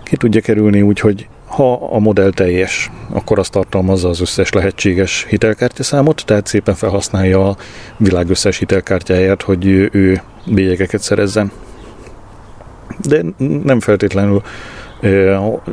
Ki 0.03 0.17
tudja 0.17 0.41
kerülni 0.41 0.83
úgy, 0.83 1.01
hogy 1.01 1.29
ha 1.47 1.73
a 1.73 1.99
modell 1.99 2.31
teljes, 2.31 2.91
akkor 3.11 3.39
azt 3.39 3.53
tartalmazza 3.53 4.09
az 4.09 4.21
összes 4.21 4.53
lehetséges 4.53 5.27
hitelkártyaszámot, 5.29 6.23
tehát 6.27 6.47
szépen 6.47 6.75
felhasználja 6.75 7.49
a 7.49 7.57
világ 7.97 8.31
összes 8.31 8.59
hitelkártyáját, 8.59 9.43
hogy 9.43 9.67
ő 9.93 10.23
bélyegeket 10.47 11.01
szerezzen. 11.01 11.53
De 13.03 13.23
nem 13.65 13.81
feltétlenül 13.81 14.43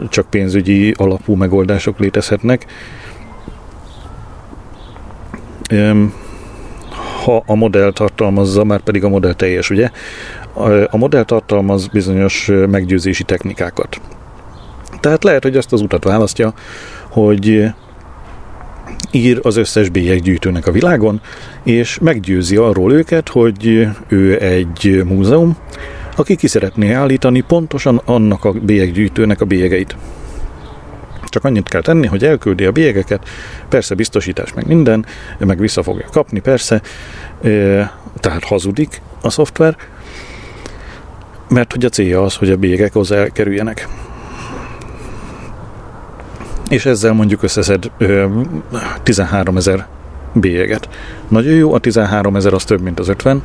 csak 0.10 0.30
pénzügyi 0.30 0.94
alapú 0.98 1.36
megoldások 1.36 2.00
létezhetnek 2.00 2.66
ha 7.24 7.44
a 7.46 7.56
modell 7.56 7.92
tartalmazza, 7.92 8.64
már 8.64 8.80
pedig 8.80 9.04
a 9.04 9.10
modell 9.10 9.34
teljes, 9.34 9.70
ugye? 9.70 9.90
A 10.90 10.98
modell 10.98 11.24
tartalmaz 11.24 11.88
bizonyos 11.88 12.52
meggyőzési 12.70 13.24
technikákat. 13.24 14.02
Tehát 15.00 15.24
lehet, 15.24 15.44
hogy 15.44 15.58
azt 15.58 15.74
az 15.74 15.82
utat 15.82 16.04
választja, 16.04 16.54
hogy 17.10 17.66
ír 19.12 19.40
az 19.42 19.58
összes 19.58 19.90
bélyeggyűjtőnek 19.90 20.68
a 20.68 20.72
világon, 20.72 21.22
és 21.64 21.98
meggyőzi 22.02 22.56
arról 22.56 22.94
őket, 22.94 23.30
hogy 23.30 23.88
ő 24.08 24.42
egy 24.42 25.04
múzeum, 25.06 25.58
aki 26.16 26.36
ki 26.36 26.48
szeretné 26.48 26.92
állítani 26.92 27.42
pontosan 27.42 28.02
annak 28.06 28.46
a 28.46 28.52
bélyeggyűjtőnek 28.52 29.42
a 29.42 29.46
bélyegeit. 29.46 29.96
Csak 31.34 31.44
annyit 31.44 31.70
kell 31.70 31.82
tenni, 31.82 32.08
hogy 32.08 32.26
elküldi 32.26 32.66
a 32.66 32.72
bélyegeket, 32.72 33.30
persze 33.70 33.96
biztosítás 33.96 34.54
meg 34.54 34.68
minden, 34.68 35.06
meg 35.38 35.60
vissza 35.60 35.84
fogja 35.84 36.06
kapni, 36.12 36.40
persze, 36.40 36.82
tehát 38.20 38.44
hazudik 38.44 39.02
a 39.22 39.30
szoftver, 39.30 39.76
mert 41.50 41.72
hogy 41.72 41.86
a 41.86 41.90
célja 41.90 42.24
az, 42.24 42.36
hogy 42.36 42.52
a 42.52 42.58
bélyegek 42.58 42.94
hozzá 42.94 43.16
elkerüljenek. 43.16 43.88
És 46.70 46.86
ezzel 46.86 47.14
mondjuk 47.14 47.44
összeszed 47.44 47.92
13 49.04 49.58
ezer 49.58 49.88
bélyeget. 50.34 50.90
Nagyon 51.28 51.54
jó, 51.54 51.74
a 51.74 51.80
13 51.80 52.36
ezer 52.36 52.54
az 52.54 52.64
több, 52.64 52.82
mint 52.82 53.00
az 53.00 53.08
50, 53.08 53.44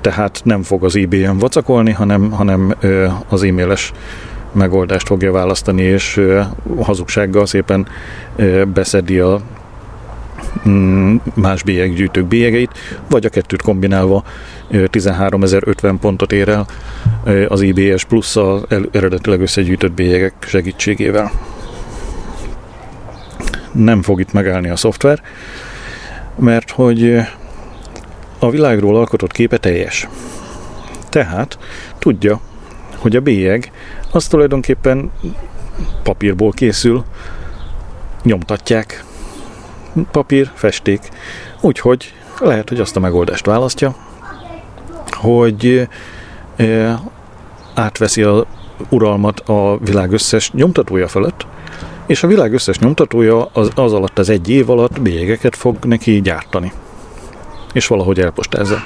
tehát 0.00 0.40
nem 0.44 0.62
fog 0.62 0.84
az 0.84 0.94
IBM 0.94 1.38
vacakolni, 1.38 1.92
hanem, 1.92 2.30
hanem 2.30 2.74
az 3.28 3.42
e-mailes 3.42 3.92
megoldást 4.52 5.06
fogja 5.06 5.32
választani, 5.32 5.82
és 5.82 6.20
hazugsággal 6.80 7.46
szépen 7.46 7.86
beszedi 8.74 9.18
a 9.18 9.40
mm, 10.68 11.16
más 11.34 11.62
bélyeggyűjtők 11.62 12.26
bélyegeit, 12.26 12.70
vagy 13.08 13.24
a 13.24 13.28
kettőt 13.28 13.62
kombinálva 13.62 14.24
13.050 14.70 15.96
pontot 16.00 16.32
ér 16.32 16.48
el 16.48 16.66
az 17.48 17.60
IBS 17.60 18.04
plusz 18.04 18.36
az 18.36 18.62
eredetileg 18.90 19.40
összegyűjtött 19.40 19.92
bélyegek 19.92 20.34
segítségével. 20.40 21.30
Nem 23.72 24.02
fog 24.02 24.20
itt 24.20 24.32
megállni 24.32 24.68
a 24.68 24.76
szoftver, 24.76 25.22
mert 26.38 26.70
hogy 26.70 27.20
a 28.38 28.50
világról 28.50 28.96
alkotott 28.96 29.32
képe 29.32 29.58
teljes. 29.58 30.08
Tehát 31.08 31.58
tudja, 31.98 32.40
hogy 32.98 33.16
a 33.16 33.20
bélyeg 33.20 33.72
az 34.12 34.26
tulajdonképpen 34.26 35.10
papírból 36.02 36.50
készül, 36.50 37.04
nyomtatják, 38.22 39.04
papír, 40.10 40.50
festék, 40.54 41.08
úgyhogy 41.60 42.12
lehet, 42.40 42.68
hogy 42.68 42.80
azt 42.80 42.96
a 42.96 43.00
megoldást 43.00 43.46
választja, 43.46 43.94
hogy 45.10 45.88
átveszi 47.74 48.22
a 48.22 48.46
uralmat 48.88 49.40
a 49.40 49.78
világ 49.80 50.12
összes 50.12 50.52
nyomtatója 50.52 51.08
fölött, 51.08 51.46
és 52.06 52.22
a 52.22 52.26
világ 52.26 52.52
összes 52.52 52.78
nyomtatója 52.78 53.48
az, 53.52 53.70
az 53.74 53.92
alatt 53.92 54.18
az 54.18 54.28
egy 54.28 54.48
év 54.48 54.70
alatt 54.70 55.00
bélyegeket 55.00 55.56
fog 55.56 55.76
neki 55.84 56.20
gyártani. 56.20 56.72
És 57.72 57.86
valahogy 57.86 58.20
elpostázza. 58.20 58.82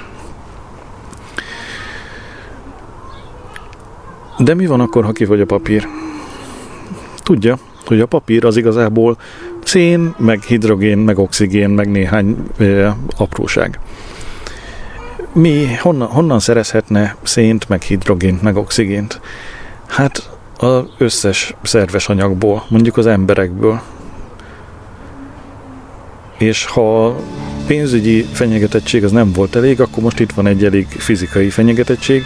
De 4.37 4.53
mi 4.53 4.65
van 4.65 4.79
akkor, 4.79 5.03
ha 5.03 5.11
kifogy 5.11 5.41
a 5.41 5.45
papír? 5.45 5.87
Tudja, 7.23 7.57
hogy 7.85 7.99
a 7.99 8.05
papír 8.05 8.45
az 8.45 8.57
igazából 8.57 9.17
szén, 9.63 10.15
meg 10.17 10.41
hidrogén, 10.41 10.97
meg 10.97 11.19
oxigén, 11.19 11.69
meg 11.69 11.91
néhány 11.91 12.37
ö, 12.57 12.89
apróság. 13.17 13.79
Mi 15.33 15.75
honnan, 15.79 16.07
honnan 16.07 16.39
szerezhetne 16.39 17.15
szént, 17.23 17.69
meg 17.69 17.81
hidrogént, 17.81 18.41
meg 18.41 18.55
oxigént? 18.55 19.19
Hát 19.87 20.29
az 20.57 20.83
összes 20.97 21.55
szerves 21.63 22.09
anyagból, 22.09 22.65
mondjuk 22.69 22.97
az 22.97 23.05
emberekből. 23.05 23.81
És 26.37 26.65
ha 26.65 27.15
pénzügyi 27.67 28.21
fenyegetettség 28.21 29.03
az 29.03 29.11
nem 29.11 29.31
volt 29.31 29.55
elég, 29.55 29.81
akkor 29.81 30.03
most 30.03 30.19
itt 30.19 30.31
van 30.31 30.47
egy 30.47 30.65
elég 30.65 30.87
fizikai 30.87 31.49
fenyegetettség, 31.49 32.23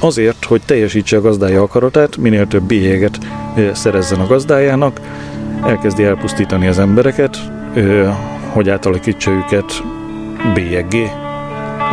azért, 0.00 0.44
hogy 0.44 0.62
teljesítse 0.64 1.16
a 1.16 1.20
gazdája 1.20 1.62
akaratát, 1.62 2.16
minél 2.16 2.46
több 2.46 2.62
bélyeget 2.62 3.18
szerezzen 3.72 4.20
a 4.20 4.26
gazdájának, 4.26 5.00
elkezdi 5.66 6.04
elpusztítani 6.04 6.66
az 6.66 6.78
embereket, 6.78 7.38
hogy 8.52 8.68
átalakítsa 8.68 9.30
őket 9.30 9.82
bélyeggé, 10.54 11.10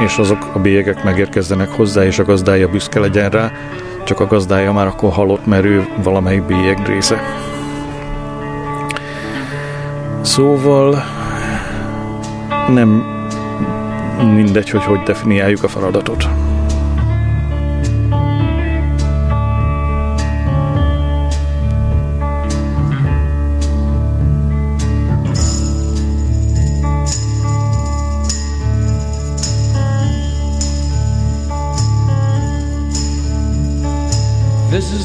és 0.06 0.18
azok 0.18 0.50
a 0.54 0.60
bélyegek 0.60 1.04
megérkezzenek 1.04 1.70
hozzá, 1.70 2.06
és 2.06 2.20
a 2.20 2.24
gazdája 2.24 2.68
büszke 2.68 3.00
legyen 3.00 3.30
rá, 3.30 3.52
csak 4.04 4.20
a 4.20 4.28
gazdája 4.28 4.72
már 4.72 4.88
akkor 4.88 5.12
halott, 5.12 5.46
mert 5.46 5.66
ő 5.66 5.88
valamelyik 6.04 6.44
bélyeg 6.44 6.88
része. 6.88 7.22
Szóval 10.22 11.04
nem 12.70 13.06
mindegy, 14.34 14.70
hogy 14.70 14.84
hogy 14.84 15.00
definiáljuk 15.00 15.64
a 15.64 15.68
feladatot. 15.68 16.28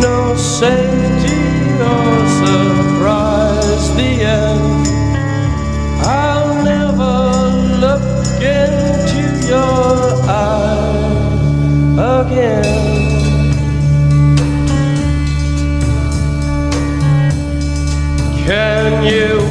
no 0.00 0.34
safety 0.36 1.36
or 1.80 2.26
surprise. 2.40 3.94
The 3.96 4.22
end. 4.22 4.86
I'll 6.02 6.64
never 6.64 7.16
look 7.80 8.02
into 8.42 9.48
your 9.48 10.22
eyes 10.28 11.06
again. 12.26 12.96
Can 18.46 19.04
you 19.04 19.45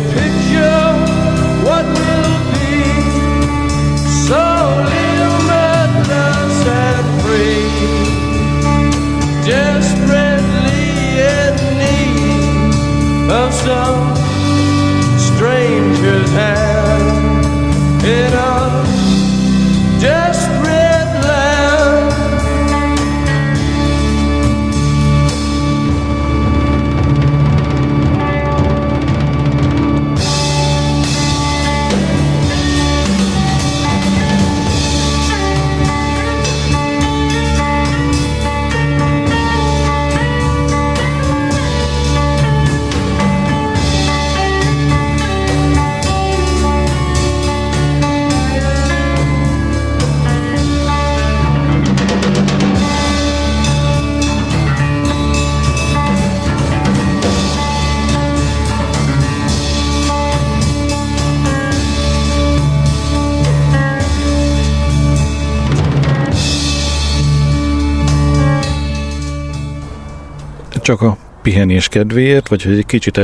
csak 70.85 71.01
a 71.01 71.17
pihenés 71.41 71.87
kedvéért, 71.87 72.47
vagy 72.47 72.63
hogy 72.63 72.77
egy 72.77 72.85
kicsit 72.85 73.19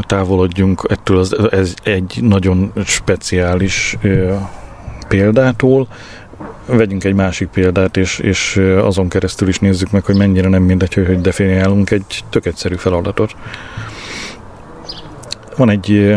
távolodjunk 0.00 0.86
ettől 0.88 1.18
az, 1.18 1.36
ez 1.50 1.74
egy 1.82 2.18
nagyon 2.22 2.72
speciális 2.84 3.96
példától, 5.08 5.88
vegyünk 6.66 7.04
egy 7.04 7.14
másik 7.14 7.48
példát, 7.48 7.96
és, 7.96 8.18
és 8.18 8.56
azon 8.82 9.08
keresztül 9.08 9.48
is 9.48 9.58
nézzük 9.58 9.90
meg, 9.90 10.04
hogy 10.04 10.16
mennyire 10.16 10.48
nem 10.48 10.62
mindegy, 10.62 10.94
hogy 10.94 11.20
definiálunk 11.20 11.90
egy 11.90 12.24
tök 12.30 12.46
egyszerű 12.46 12.74
feladatot. 12.74 13.36
Van 15.56 15.70
egy 15.70 16.16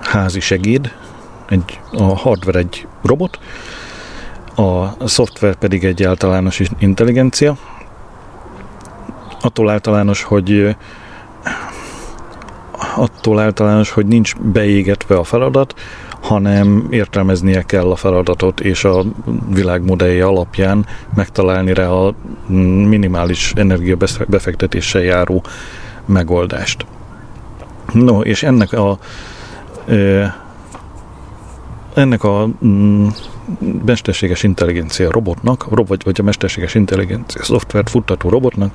házi 0.00 0.40
segéd, 0.40 0.92
egy, 1.48 1.80
a 1.92 2.02
hardware 2.02 2.58
egy 2.58 2.86
robot, 3.02 3.38
a 4.54 5.06
szoftver 5.06 5.54
pedig 5.54 5.84
egy 5.84 6.02
általános 6.02 6.62
intelligencia, 6.78 7.56
attól 9.46 9.70
általános, 9.70 10.22
hogy 10.22 10.76
attól 12.96 13.40
általános, 13.40 13.90
hogy 13.90 14.06
nincs 14.06 14.36
beégetve 14.36 15.16
a 15.16 15.24
feladat, 15.24 15.74
hanem 16.20 16.86
értelmeznie 16.90 17.62
kell 17.62 17.90
a 17.90 17.96
feladatot, 17.96 18.60
és 18.60 18.84
a 18.84 19.04
világ 19.48 19.84
modellje 19.84 20.24
alapján 20.24 20.86
megtalálni 21.14 21.74
rá 21.74 21.88
a 21.88 22.14
minimális 22.88 23.52
energiabefektetéssel 23.56 25.02
járó 25.02 25.42
megoldást. 26.04 26.86
No, 27.92 28.20
és 28.20 28.42
ennek 28.42 28.72
a 28.72 28.98
ennek 31.94 32.24
a 32.24 32.48
mm, 32.64 33.06
mesterséges 33.84 34.42
intelligencia 34.42 35.10
robotnak, 35.10 35.66
vagy, 35.86 36.04
vagy 36.04 36.20
a 36.20 36.22
mesterséges 36.22 36.74
intelligencia 36.74 37.42
szoftvert 37.44 37.90
futtató 37.90 38.28
robotnak 38.28 38.70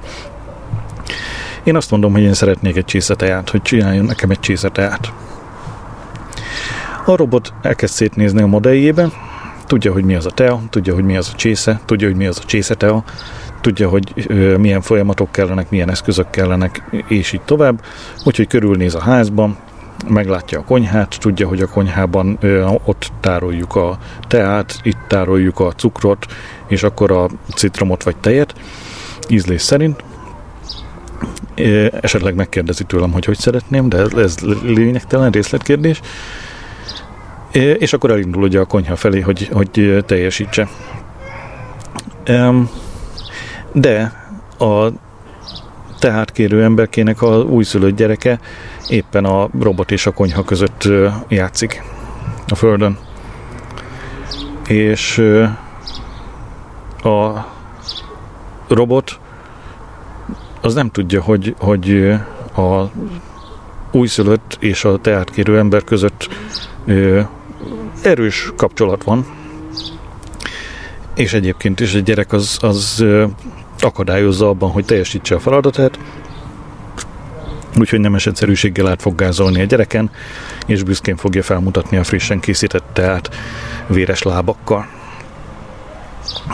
én 1.63 1.75
azt 1.75 1.91
mondom, 1.91 2.11
hogy 2.11 2.21
én 2.21 2.33
szeretnék 2.33 2.75
egy 2.75 2.85
csészeteát, 2.85 3.49
hogy 3.49 3.61
csináljon 3.61 4.05
nekem 4.05 4.29
egy 4.29 4.39
csészeteát. 4.39 5.13
A 7.05 7.15
robot 7.15 7.53
elkezd 7.61 7.93
szétnézni 7.93 8.41
a 8.41 8.47
modelljében, 8.47 9.11
tudja, 9.65 9.91
hogy 9.91 10.03
mi 10.03 10.15
az 10.15 10.25
a 10.25 10.29
tea, 10.29 10.61
tudja, 10.69 10.93
hogy 10.93 11.03
mi 11.03 11.17
az 11.17 11.29
a 11.33 11.35
csésze, 11.35 11.81
tudja, 11.85 12.07
hogy 12.07 12.15
mi 12.15 12.25
az 12.25 12.39
a 12.43 12.45
csészetea, 12.45 13.03
tudja, 13.61 13.89
hogy 13.89 14.27
milyen 14.57 14.81
folyamatok 14.81 15.31
kellenek, 15.31 15.69
milyen 15.69 15.89
eszközök 15.89 16.29
kellenek, 16.29 16.83
és 17.07 17.31
így 17.31 17.41
tovább. 17.41 17.81
Úgyhogy 18.25 18.47
körülnéz 18.47 18.95
a 18.95 19.01
házban, 19.01 19.57
meglátja 20.07 20.59
a 20.59 20.63
konyhát, 20.63 21.17
tudja, 21.19 21.47
hogy 21.47 21.61
a 21.61 21.67
konyhában 21.67 22.39
ott 22.85 23.11
tároljuk 23.19 23.75
a 23.75 23.97
teát, 24.27 24.79
itt 24.83 24.97
tároljuk 25.07 25.59
a 25.59 25.71
cukrot, 25.71 26.25
és 26.67 26.83
akkor 26.83 27.11
a 27.11 27.29
citromot 27.55 28.03
vagy 28.03 28.15
tejet, 28.15 28.53
ízlés 29.27 29.61
szerint 29.61 30.03
esetleg 32.01 32.35
megkérdezi 32.35 32.83
tőlem, 32.83 33.11
hogy 33.11 33.25
hogy 33.25 33.37
szeretném, 33.37 33.89
de 33.89 33.97
ez, 33.97 34.13
ez 34.13 34.35
lényegtelen 34.63 35.31
részletkérdés. 35.31 36.01
És 37.51 37.93
akkor 37.93 38.11
elindul 38.11 38.43
ugye 38.43 38.59
a 38.59 38.65
konyha 38.65 38.95
felé, 38.95 39.19
hogy, 39.19 39.49
hogy 39.51 40.03
teljesítse. 40.05 40.67
De 43.71 44.13
a 44.59 44.91
tehát 45.99 46.31
kérő 46.31 46.63
emberkének 46.63 47.21
a 47.21 47.41
újszülött 47.41 47.95
gyereke 47.95 48.39
éppen 48.87 49.25
a 49.25 49.49
robot 49.59 49.91
és 49.91 50.05
a 50.05 50.11
konyha 50.11 50.43
között 50.43 50.87
játszik 51.27 51.83
a 52.47 52.55
földön. 52.55 52.97
És 54.67 55.17
a 57.03 57.45
robot 58.67 59.19
az 60.61 60.73
nem 60.73 60.89
tudja, 60.89 61.21
hogy, 61.21 61.55
hogy 61.59 62.13
a 62.55 62.91
újszülött 63.91 64.57
és 64.59 64.83
a 64.83 64.97
teátkérő 64.97 65.57
ember 65.57 65.83
között 65.83 66.29
erős 68.01 68.51
kapcsolat 68.55 69.03
van, 69.03 69.25
és 71.15 71.33
egyébként 71.33 71.79
is 71.79 71.93
egy 71.93 72.03
gyerek 72.03 72.33
az, 72.33 72.57
az 72.61 73.05
akadályozza 73.79 74.47
abban, 74.47 74.71
hogy 74.71 74.85
teljesítse 74.85 75.35
a 75.35 75.39
feladatát, 75.39 75.99
úgyhogy 77.79 77.99
nem 77.99 78.15
egyszerűséggel 78.15 78.87
át 78.87 79.01
fog 79.01 79.15
gázolni 79.15 79.61
a 79.61 79.65
gyereken, 79.65 80.11
és 80.65 80.83
büszkén 80.83 81.15
fogja 81.15 81.43
felmutatni 81.43 81.97
a 81.97 82.03
frissen 82.03 82.39
készített 82.39 82.85
teát 82.93 83.29
véres 83.87 84.21
lábakkal. 84.21 84.87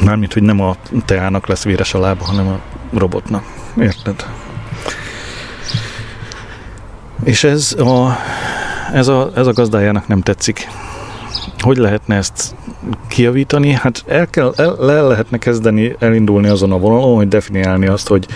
Mármint, 0.04 0.34
hogy 0.34 0.44
nem 0.44 0.62
a 0.62 0.76
teának 1.06 1.48
lesz 1.48 1.64
véres 1.64 1.94
a 1.94 2.00
lába, 2.00 2.26
hanem 2.26 2.48
a 2.48 2.60
robotnak. 2.94 3.57
Érted? 3.80 4.26
És 7.24 7.44
ez 7.44 7.74
a 7.74 8.18
ez 8.94 9.08
a, 9.08 9.32
ez 9.36 9.48
a 9.48 9.54
gazdájának 9.54 10.08
nem 10.08 10.22
tetszik. 10.22 10.68
Hogy 11.60 11.78
lehetne 11.78 12.16
ezt 12.16 12.56
kijavítani? 13.08 13.72
Hát 13.72 14.04
el, 14.08 14.28
kell, 14.28 14.54
el, 14.56 14.76
le 14.80 15.02
lehetne 15.02 15.38
kezdeni 15.38 15.96
elindulni 16.00 16.48
azon 16.48 16.72
a 16.72 16.78
vonalon, 16.78 17.16
hogy 17.16 17.28
definiálni 17.28 17.88
azt, 17.88 18.08
hogy 18.08 18.28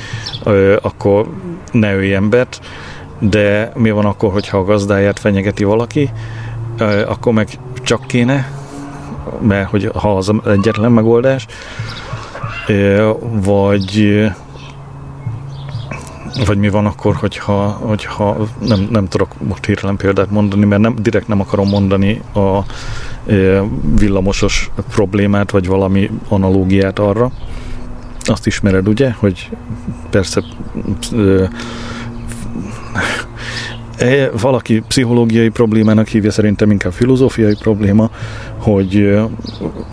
ö, 0.43 0.77
akkor 0.81 1.27
ne 1.71 1.95
ölj 1.95 2.13
embert, 2.13 2.59
de 3.19 3.71
mi 3.75 3.91
van 3.91 4.05
akkor, 4.05 4.31
hogyha 4.31 4.57
a 4.57 4.63
gazdáját 4.63 5.19
fenyegeti 5.19 5.63
valaki, 5.63 6.09
ö, 6.77 7.07
akkor 7.07 7.33
meg 7.33 7.47
csak 7.83 8.07
kéne, 8.07 8.51
mert 9.41 9.69
hogy 9.69 9.91
ha 9.93 10.17
az 10.17 10.31
egyetlen 10.45 10.91
megoldás, 10.91 11.45
ö, 12.67 13.11
vagy 13.21 14.23
vagy 16.45 16.57
mi 16.57 16.69
van 16.69 16.85
akkor, 16.85 17.15
hogyha, 17.15 17.67
hogyha 17.69 18.47
nem, 18.67 18.87
nem 18.91 19.07
tudok 19.07 19.41
most 19.47 19.65
hirtelen 19.65 19.95
példát 19.95 20.31
mondani, 20.31 20.65
mert 20.65 20.81
nem, 20.81 20.95
direkt 21.01 21.27
nem 21.27 21.39
akarom 21.39 21.67
mondani 21.67 22.21
a 22.33 22.57
e, 23.31 23.61
villamosos 23.95 24.69
problémát, 24.91 25.51
vagy 25.51 25.67
valami 25.67 26.09
analógiát 26.27 26.99
arra. 26.99 27.31
Azt 28.19 28.47
ismered, 28.47 28.87
ugye, 28.87 29.11
hogy 29.11 29.49
persze 30.09 30.43
e, 33.97 34.29
valaki 34.41 34.83
pszichológiai 34.87 35.49
problémának 35.49 36.07
hívja, 36.07 36.31
szerintem 36.31 36.71
inkább 36.71 36.93
filozófiai 36.93 37.55
probléma, 37.59 38.09
hogy 38.57 39.19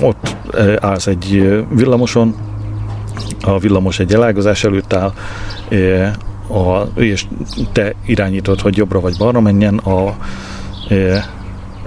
ott 0.00 0.36
állsz 0.80 1.06
egy 1.06 1.58
villamoson, 1.70 2.34
a 3.40 3.58
villamos 3.58 3.98
egy 3.98 4.14
elágazás 4.14 4.64
előtt 4.64 4.92
áll, 4.92 5.12
a, 6.48 6.88
és 6.94 7.26
te 7.72 7.94
irányítod, 8.06 8.60
hogy 8.60 8.76
jobbra 8.76 9.00
vagy 9.00 9.16
balra 9.18 9.40
menjen, 9.40 9.76
a 9.76 10.16
e, 10.88 11.24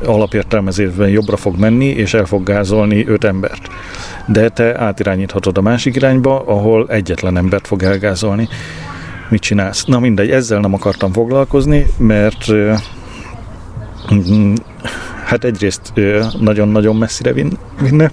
alapértelmezésben 0.06 1.10
jobbra 1.10 1.38
fog 1.38 1.58
menni, 1.58 1.86
és 1.86 2.14
el 2.14 2.26
fog 2.26 2.44
gázolni 2.44 3.08
öt 3.08 3.24
embert. 3.24 3.68
De 4.28 4.50
te 4.50 4.80
átirányíthatod 4.80 5.58
a 5.58 5.62
másik 5.62 5.96
irányba, 5.96 6.46
ahol 6.46 6.86
egyetlen 6.90 7.38
embert 7.38 7.68
fog 7.68 7.84
elgázolni. 7.84 8.48
Mit 9.30 9.42
csinálsz? 9.42 9.86
Na 9.86 10.00
mindegy, 10.00 10.32
ezzel 10.32 10.60
nem 10.60 10.74
akartam 10.74 11.12
foglalkozni, 11.12 11.86
mert 11.98 12.50
e, 12.50 12.80
hát 15.26 15.44
egyrészt 15.44 15.94
nagyon-nagyon 16.40 16.96
messzire 16.96 17.34
vinne, 17.80 18.12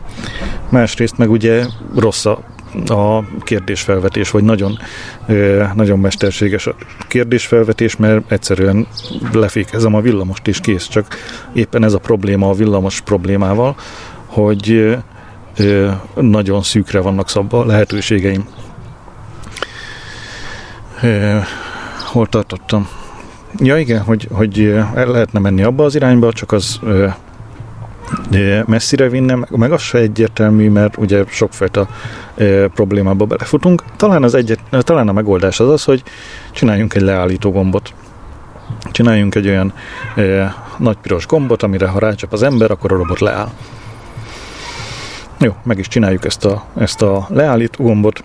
másrészt 0.68 1.18
meg 1.18 1.30
ugye 1.30 1.64
rossz 1.96 2.24
a 2.24 2.38
a 2.86 3.22
kérdésfelvetés, 3.42 4.30
vagy 4.30 4.44
nagyon, 4.44 4.78
nagyon 5.74 5.98
mesterséges 5.98 6.66
a 6.66 6.74
kérdésfelvetés, 7.08 7.96
mert 7.96 8.32
egyszerűen 8.32 8.86
lefékezem 9.32 9.94
a 9.94 10.00
villamost 10.00 10.46
is 10.46 10.60
kész, 10.60 10.88
csak 10.88 11.06
éppen 11.52 11.84
ez 11.84 11.92
a 11.92 11.98
probléma 11.98 12.48
a 12.48 12.52
villamos 12.54 13.00
problémával, 13.00 13.76
hogy 14.26 14.96
nagyon 16.14 16.62
szűkre 16.62 17.00
vannak 17.00 17.28
szabva 17.28 17.58
a 17.60 17.66
lehetőségeim. 17.66 18.48
Hol 22.06 22.26
tartottam? 22.26 22.88
Ja 23.56 23.78
igen, 23.78 24.02
hogy, 24.02 24.28
hogy 24.32 24.74
el 24.94 25.06
lehetne 25.06 25.38
menni 25.38 25.62
abba 25.62 25.84
az 25.84 25.94
irányba, 25.94 26.32
csak 26.32 26.52
az 26.52 26.80
messzire 28.66 29.08
vinne, 29.08 29.38
meg 29.50 29.72
az 29.72 29.80
se 29.80 29.98
egyértelmű, 29.98 30.70
mert 30.70 30.96
ugye 30.96 31.24
sokfajta 31.28 31.88
problémába 32.74 33.24
belefutunk. 33.24 33.82
Talán, 33.96 34.22
az 34.22 34.34
egyet, 34.34 34.60
talán 34.70 35.08
a 35.08 35.12
megoldás 35.12 35.60
az 35.60 35.68
az, 35.68 35.84
hogy 35.84 36.02
csináljunk 36.52 36.94
egy 36.94 37.02
leállító 37.02 37.50
gombot. 37.50 37.94
Csináljunk 38.90 39.34
egy 39.34 39.48
olyan 39.48 39.72
nagy 40.76 40.96
piros 40.96 41.26
gombot, 41.26 41.62
amire 41.62 41.86
ha 41.86 41.98
rácsap 41.98 42.32
az 42.32 42.42
ember, 42.42 42.70
akkor 42.70 42.92
a 42.92 42.96
robot 42.96 43.20
leáll. 43.20 43.50
Jó, 45.40 45.54
meg 45.62 45.78
is 45.78 45.88
csináljuk 45.88 46.24
ezt 46.24 46.44
a, 46.44 46.64
ezt 46.78 47.02
a 47.02 47.26
leállító 47.28 47.84
gombot. 47.84 48.24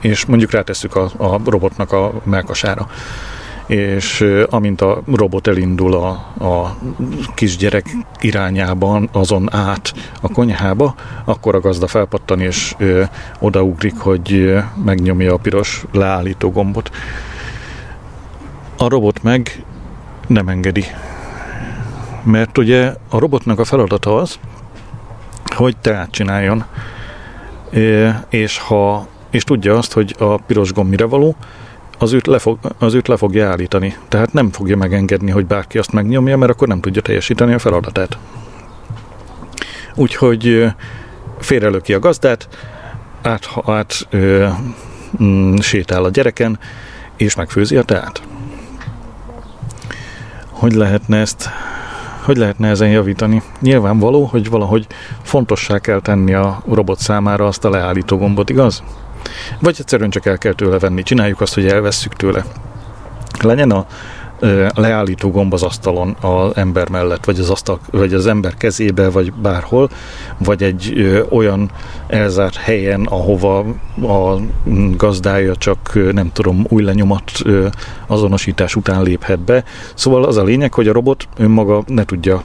És 0.00 0.24
mondjuk 0.24 0.50
rátesszük 0.50 0.96
a, 0.96 1.10
a 1.16 1.40
robotnak 1.44 1.92
a 1.92 2.12
melkasára 2.24 2.88
és 3.70 4.24
amint 4.48 4.80
a 4.80 5.02
robot 5.14 5.46
elindul 5.46 5.94
a, 5.94 6.08
a 6.44 6.76
kisgyerek 7.34 7.96
irányában, 8.20 9.08
azon 9.12 9.54
át 9.54 9.92
a 10.20 10.28
konyhába, 10.28 10.94
akkor 11.24 11.54
a 11.54 11.60
gazda 11.60 11.86
felpattan 11.86 12.40
és 12.40 12.74
ö, 12.78 13.02
odaugrik, 13.38 13.98
hogy 13.98 14.58
megnyomja 14.84 15.34
a 15.34 15.36
piros 15.36 15.84
leállító 15.92 16.50
gombot. 16.50 16.90
A 18.78 18.88
robot 18.88 19.22
meg 19.22 19.64
nem 20.26 20.48
engedi. 20.48 20.84
Mert 22.22 22.58
ugye 22.58 22.94
a 23.08 23.18
robotnak 23.18 23.58
a 23.58 23.64
feladata 23.64 24.16
az, 24.16 24.38
hogy 25.54 25.76
teát 25.76 26.10
csináljon. 26.10 26.64
És 28.28 28.58
ha 28.58 29.06
és 29.30 29.44
tudja 29.44 29.76
azt, 29.76 29.92
hogy 29.92 30.14
a 30.18 30.36
piros 30.36 30.72
gomb 30.72 30.90
mire 30.90 31.04
való, 31.04 31.36
az 32.00 32.12
őt, 32.12 32.26
le 32.26 32.38
fog, 32.38 32.58
az 32.78 32.94
őt 32.94 33.08
le 33.08 33.16
fogja 33.16 33.48
állítani. 33.48 33.96
Tehát 34.08 34.32
nem 34.32 34.50
fogja 34.50 34.76
megengedni, 34.76 35.30
hogy 35.30 35.46
bárki 35.46 35.78
azt 35.78 35.92
megnyomja, 35.92 36.36
mert 36.36 36.52
akkor 36.52 36.68
nem 36.68 36.80
tudja 36.80 37.02
teljesíteni 37.02 37.52
a 37.52 37.58
feladatát. 37.58 38.18
Úgyhogy 39.94 40.66
félrelöki 41.38 41.94
a 41.94 41.98
gazdát, 41.98 42.48
át, 43.22 43.48
át 43.66 44.06
ö, 44.10 44.48
mm, 45.22 45.56
sétál 45.56 46.04
a 46.04 46.10
gyereken, 46.10 46.58
és 47.16 47.34
megfőzi 47.34 47.76
a 47.76 47.82
teát. 47.82 48.22
Hogy 50.50 50.72
lehetne 50.72 51.16
ezt 51.16 51.48
hogy 52.20 52.36
lehetne 52.36 52.68
ezen 52.68 52.88
javítani? 52.88 53.42
Nyilvánvaló, 53.60 54.24
hogy 54.24 54.50
valahogy 54.50 54.86
fontossá 55.22 55.78
kell 55.78 56.00
tenni 56.00 56.34
a 56.34 56.62
robot 56.68 56.98
számára 56.98 57.46
azt 57.46 57.64
a 57.64 57.70
leállító 57.70 58.18
gombot, 58.18 58.50
igaz? 58.50 58.82
Vagy 59.58 59.76
egyszerűen 59.78 60.10
csak 60.10 60.26
el 60.26 60.38
kell 60.38 60.52
tőle 60.52 60.78
venni. 60.78 61.02
Csináljuk 61.02 61.40
azt, 61.40 61.54
hogy 61.54 61.66
elvesszük 61.66 62.14
tőle. 62.14 62.44
Legyen 63.40 63.70
a 63.70 63.86
leállító 64.74 65.30
gomb 65.30 65.52
az 65.52 65.62
asztalon 65.62 66.16
az 66.20 66.56
ember 66.56 66.88
mellett, 66.88 67.24
vagy 67.24 67.38
az, 67.38 67.50
asztal, 67.50 67.78
vagy 67.90 68.14
az 68.14 68.26
ember 68.26 68.54
kezébe, 68.56 69.10
vagy 69.10 69.32
bárhol, 69.32 69.90
vagy 70.38 70.62
egy 70.62 70.92
ö, 70.96 71.22
olyan 71.28 71.70
elzárt 72.06 72.56
helyen, 72.56 73.04
ahova 73.04 73.58
a 74.02 74.40
gazdája 74.96 75.56
csak 75.56 76.12
nem 76.12 76.32
tudom, 76.32 76.66
új 76.68 76.82
lenyomat 76.82 77.30
ö, 77.44 77.66
azonosítás 78.06 78.76
után 78.76 79.02
léphet 79.02 79.38
be. 79.38 79.64
Szóval 79.94 80.24
az 80.24 80.36
a 80.36 80.44
lényeg, 80.44 80.74
hogy 80.74 80.88
a 80.88 80.92
robot 80.92 81.28
önmaga 81.36 81.82
ne 81.86 82.04
tudja 82.04 82.42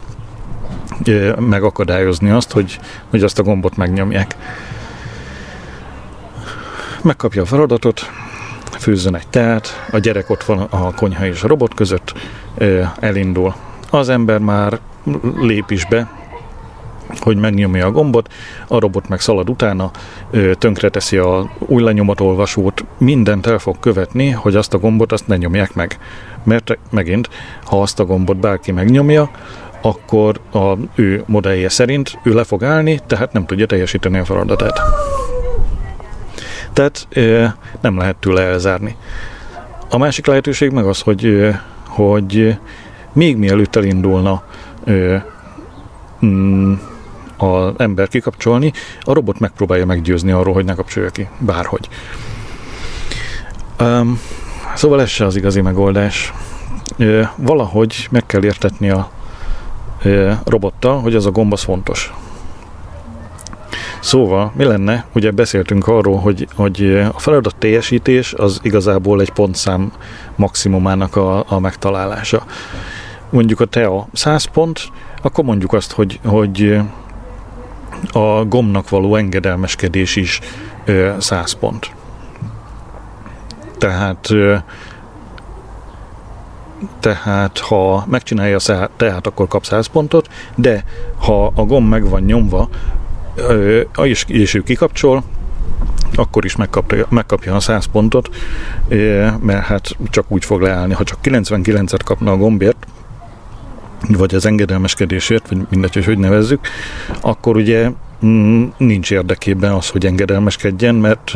ö, 1.04 1.34
megakadályozni 1.40 2.30
azt, 2.30 2.52
hogy, 2.52 2.80
hogy 3.10 3.24
azt 3.24 3.40
a 3.40 3.44
gombot 3.44 3.78
megnyomják 3.78 4.36
megkapja 7.06 7.42
a 7.42 7.46
feladatot, 7.46 8.02
főzzön 8.80 9.16
egy 9.16 9.28
teát, 9.28 9.88
a 9.92 9.98
gyerek 9.98 10.30
ott 10.30 10.44
van 10.44 10.60
a 10.60 10.94
konyha 10.94 11.26
és 11.26 11.44
a 11.44 11.48
robot 11.48 11.74
között, 11.74 12.14
elindul. 13.00 13.54
Az 13.90 14.10
ember 14.10 14.40
már 14.40 14.80
lép 15.40 15.72
is 15.72 15.86
be, 15.86 16.12
hogy 17.20 17.38
megnyomja 17.38 17.86
a 17.86 17.92
gombot, 17.92 18.34
a 18.68 18.80
robot 18.80 19.08
meg 19.08 19.20
szalad 19.20 19.50
utána, 19.50 19.92
tönkreteszi 20.58 21.18
a 21.18 21.50
új 21.60 21.84
lenyomatolvasót, 21.84 22.86
mindent 22.98 23.46
el 23.46 23.60
fog 23.60 23.80
követni, 23.80 24.30
hogy 24.30 24.56
azt 24.56 24.74
a 24.74 24.78
gombot 24.78 25.12
azt 25.12 25.28
ne 25.28 25.36
nyomják 25.36 25.74
meg. 25.74 26.00
Mert 26.44 26.78
megint, 26.92 27.30
ha 27.64 27.82
azt 27.82 28.00
a 28.00 28.06
gombot 28.06 28.38
bárki 28.38 28.72
megnyomja, 28.72 29.30
akkor 29.82 30.40
a 30.54 30.74
ő 30.96 31.24
modellje 31.26 31.70
szerint 31.70 32.20
ő 32.24 32.34
le 32.34 32.44
fog 32.44 32.64
állni, 32.64 33.00
tehát 33.08 33.34
nem 33.34 33.46
tudja 33.46 33.66
teljesíteni 33.66 34.18
a 34.18 34.26
feladatát. 34.26 34.80
Tehát 36.76 37.08
nem 37.82 37.98
lehet 37.98 38.16
tőle 38.16 38.42
elzárni. 38.42 38.96
A 39.90 39.98
másik 39.98 40.26
lehetőség 40.26 40.72
meg 40.72 40.86
az, 40.86 41.02
hogy, 41.02 41.50
hogy 41.88 42.58
még 43.14 43.38
mielőtt 43.38 43.76
elindulna 43.76 44.44
mm, 46.26 46.74
az 47.38 47.74
ember 47.78 48.08
kikapcsolni, 48.08 48.74
a 49.02 49.14
robot 49.14 49.40
megpróbálja 49.40 49.86
meggyőzni 49.86 50.32
arról, 50.32 50.54
hogy 50.54 50.66
ne 50.66 50.74
kapcsolja 50.74 51.10
ki, 51.10 51.28
bárhogy. 51.40 51.90
Um, 53.80 54.20
szóval 54.76 55.02
ez 55.02 55.10
se 55.10 55.26
az 55.26 55.36
igazi 55.36 55.62
megoldás. 55.62 56.34
Valahogy 57.36 58.08
meg 58.12 58.26
kell 58.26 58.44
értetni 58.44 58.90
a 58.90 59.12
robottal, 60.46 61.00
hogy 61.00 61.16
az 61.16 61.26
a 61.26 61.32
gomb 61.32 61.54
az 61.54 61.64
fontos. 61.64 62.14
Szóval, 64.06 64.52
mi 64.56 64.64
lenne, 64.64 65.06
ugye 65.16 65.32
beszéltünk 65.32 65.88
arról, 65.88 66.18
hogy, 66.18 66.48
hogy 66.56 67.10
a 67.14 67.20
feladat 67.20 67.56
teljesítés 67.56 68.34
az 68.34 68.60
igazából 68.62 69.22
egy 69.22 69.32
pontszám 69.32 69.92
maximumának 70.36 71.16
a, 71.16 71.46
a 71.48 71.60
megtalálása. 71.60 72.46
Mondjuk 73.30 73.60
a 73.60 73.66
TEA 73.66 74.08
100 74.14 74.44
pont, 74.44 74.80
akkor 75.22 75.44
mondjuk 75.44 75.74
azt, 75.74 75.92
hogy, 75.92 76.20
hogy 76.26 76.80
a 78.12 78.44
gomnak 78.44 78.90
való 78.90 79.16
engedelmeskedés 79.16 80.16
is 80.16 80.40
100 81.18 81.52
pont. 81.54 81.92
Tehát 83.78 84.30
tehát 87.00 87.58
ha 87.58 88.06
megcsinálja 88.08 88.58
a 88.58 88.90
tehát 88.98 89.28
akkor 89.28 89.48
kap 89.48 89.66
100 89.66 89.88
pontot, 89.88 90.30
de 90.56 90.84
ha 91.18 91.52
a 91.56 91.64
gomb 91.64 91.90
meg 91.90 92.10
van 92.10 92.22
nyomva, 92.22 92.70
és, 94.04 94.26
és 94.28 94.54
ő 94.54 94.64
kikapcsol, 94.64 95.24
akkor 96.16 96.46
is 96.46 96.56
megkapja, 96.56 97.06
megkapja 97.10 97.56
a 97.56 97.60
100 97.60 97.86
pontot, 97.86 98.30
mert 99.40 99.66
hát 99.66 99.96
csak 100.10 100.26
úgy 100.28 100.46
fog 100.46 100.62
leállni. 100.62 100.94
Ha 100.94 101.04
csak 101.04 101.18
99-et 101.24 102.00
kapna 102.06 102.32
a 102.32 102.38
gombért, 102.38 102.88
vagy 104.08 104.36
az 104.36 104.46
engedelmeskedésért, 104.46 105.50
vagy 105.50 105.66
mindegy, 105.70 105.94
hogy 105.94 106.06
hogy 106.06 106.18
nevezzük, 106.18 106.68
akkor 107.22 107.56
ugye 107.56 107.92
mm, 108.26 108.66
nincs 108.78 109.12
érdekében 109.12 109.72
az, 109.72 109.90
hogy 109.90 110.06
engedelmeskedjen, 110.06 110.96
mert 110.96 111.32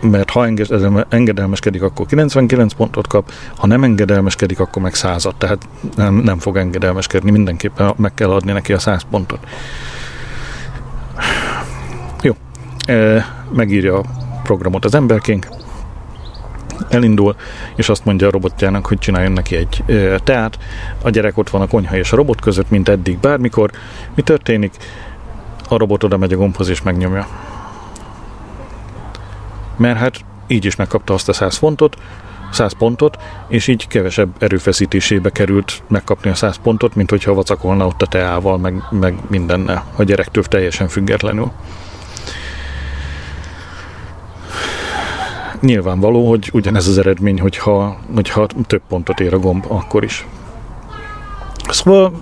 mert 0.00 0.30
ha 0.30 0.48
engedelmeskedik, 1.08 1.82
akkor 1.82 2.06
99 2.06 2.72
pontot 2.72 3.06
kap, 3.06 3.32
ha 3.56 3.66
nem 3.66 3.82
engedelmeskedik, 3.82 4.60
akkor 4.60 4.82
meg 4.82 4.94
100 4.94 5.28
tehát 5.38 5.68
nem, 5.96 6.14
nem 6.14 6.38
fog 6.38 6.56
engedelmeskedni, 6.56 7.30
mindenképpen 7.30 7.94
meg 7.96 8.14
kell 8.14 8.30
adni 8.30 8.52
neki 8.52 8.72
a 8.72 8.78
100 8.78 9.02
pontot. 9.10 9.38
Megírja 13.52 13.98
a 13.98 14.04
programot 14.42 14.84
az 14.84 14.94
emberkénk, 14.94 15.48
elindul, 16.88 17.36
és 17.76 17.88
azt 17.88 18.04
mondja 18.04 18.26
a 18.26 18.30
robotjának, 18.30 18.86
hogy 18.86 18.98
csináljon 18.98 19.32
neki 19.32 19.56
egy 19.56 19.84
teát. 20.24 20.58
A 21.02 21.10
gyerek 21.10 21.38
ott 21.38 21.50
van 21.50 21.60
a 21.60 21.66
konyha 21.66 21.96
és 21.96 22.12
a 22.12 22.16
robot 22.16 22.40
között, 22.40 22.70
mint 22.70 22.88
eddig 22.88 23.18
bármikor. 23.18 23.70
Mi 24.14 24.22
történik? 24.22 24.74
A 25.68 25.76
robot 25.76 26.04
oda 26.04 26.16
megy 26.16 26.32
a 26.32 26.36
gombhoz 26.36 26.68
és 26.68 26.82
megnyomja. 26.82 27.26
Mert 29.76 29.98
hát 29.98 30.24
így 30.46 30.64
is 30.64 30.76
megkapta 30.76 31.14
azt 31.14 31.28
a 31.28 31.32
100 31.32 31.56
fontot, 31.56 31.96
100 32.50 32.72
pontot, 32.72 33.18
és 33.48 33.66
így 33.66 33.88
kevesebb 33.88 34.28
erőfeszítésébe 34.38 35.30
került 35.30 35.82
megkapni 35.88 36.30
a 36.30 36.34
100 36.34 36.56
pontot, 36.62 36.94
mint 36.94 37.10
hogyha 37.10 37.34
vacakolna 37.34 37.86
ott 37.86 38.02
a 38.02 38.06
teával, 38.06 38.58
meg, 38.58 38.82
meg 38.90 39.14
mindennel, 39.26 39.84
a 39.96 40.02
gyerektől 40.02 40.44
teljesen 40.44 40.88
függetlenül. 40.88 41.52
Nyilvánvaló, 45.60 46.28
hogy 46.28 46.50
ugyanez 46.52 46.86
az 46.86 46.98
eredmény, 46.98 47.40
hogyha, 47.40 47.98
hogyha 48.14 48.46
több 48.66 48.82
pontot 48.88 49.20
ér 49.20 49.34
a 49.34 49.38
gomb, 49.38 49.64
akkor 49.68 50.04
is. 50.04 50.26
Szóval 51.68 52.12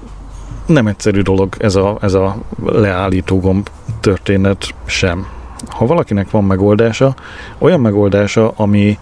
nem 0.66 0.86
egyszerű 0.86 1.20
dolog 1.20 1.54
ez 1.58 1.74
a, 1.74 1.98
ez 2.00 2.14
a 2.14 2.36
leállító 2.64 3.40
gomb 3.40 3.68
történet 4.00 4.74
sem. 4.84 5.26
Ha 5.68 5.86
valakinek 5.86 6.30
van 6.30 6.44
megoldása, 6.44 7.14
olyan 7.58 7.80
megoldása, 7.80 8.52
ami 8.56 8.98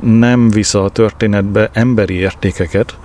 nem 0.00 0.50
vissza 0.50 0.84
a 0.84 0.88
történetbe 0.88 1.70
emberi 1.72 2.14
értékeket, 2.14 2.96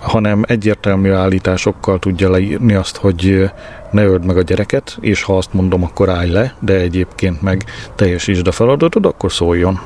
hanem 0.00 0.42
egyértelmű 0.46 1.10
állításokkal 1.10 1.98
tudja 1.98 2.30
leírni 2.30 2.74
azt, 2.74 2.96
hogy 2.96 3.50
ne 3.90 4.04
öld 4.04 4.24
meg 4.24 4.36
a 4.36 4.42
gyereket, 4.42 4.96
és 5.00 5.22
ha 5.22 5.36
azt 5.36 5.52
mondom, 5.52 5.82
akkor 5.82 6.08
állj 6.08 6.30
le, 6.30 6.54
de 6.60 6.74
egyébként 6.74 7.42
meg 7.42 7.64
teljesítsd 7.94 8.46
a 8.46 8.52
feladatod, 8.52 9.06
akkor 9.06 9.32
szóljon. 9.32 9.80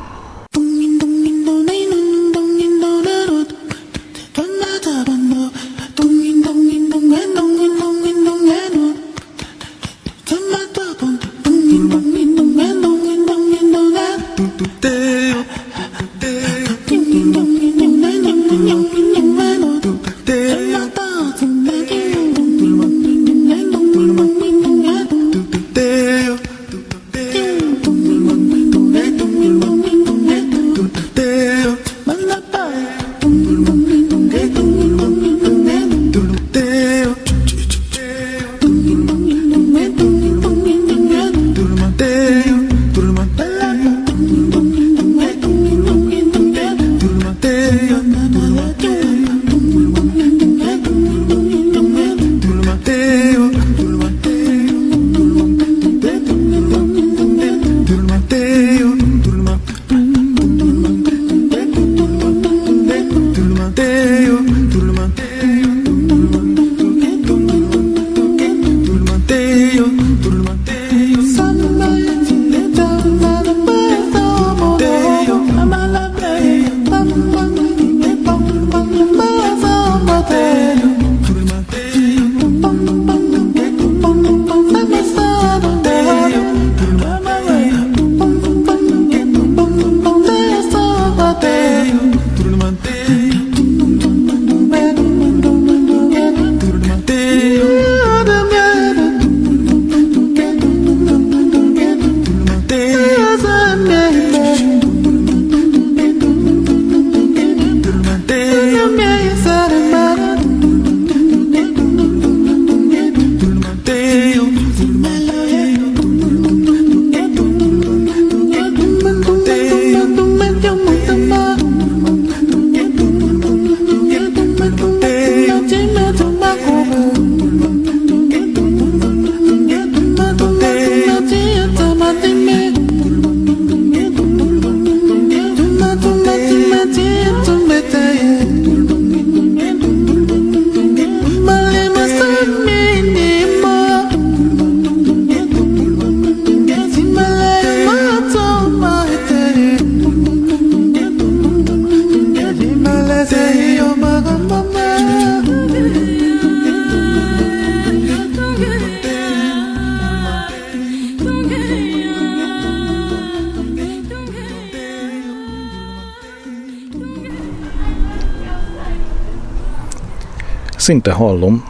Szinte 170.85 171.13
hallom 171.13 171.65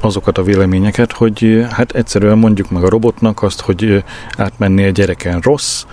azokat 0.00 0.38
a 0.38 0.42
véleményeket, 0.42 1.12
hogy 1.12 1.66
hát 1.70 1.92
egyszerűen 1.92 2.38
mondjuk 2.38 2.70
meg 2.70 2.84
a 2.84 2.88
robotnak 2.88 3.42
azt, 3.42 3.60
hogy 3.60 4.04
átmenni 4.36 4.84
a 4.84 4.90
gyereken 4.90 5.40
rossz, 5.40 5.84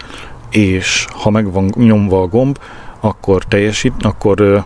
és 0.49 1.07
ha 1.11 1.30
meg 1.30 1.51
van 1.51 1.71
nyomva 1.75 2.21
a 2.21 2.28
gomb, 2.28 2.59
akkor 2.99 3.43
teljesít, 3.43 3.93
akkor 3.99 4.65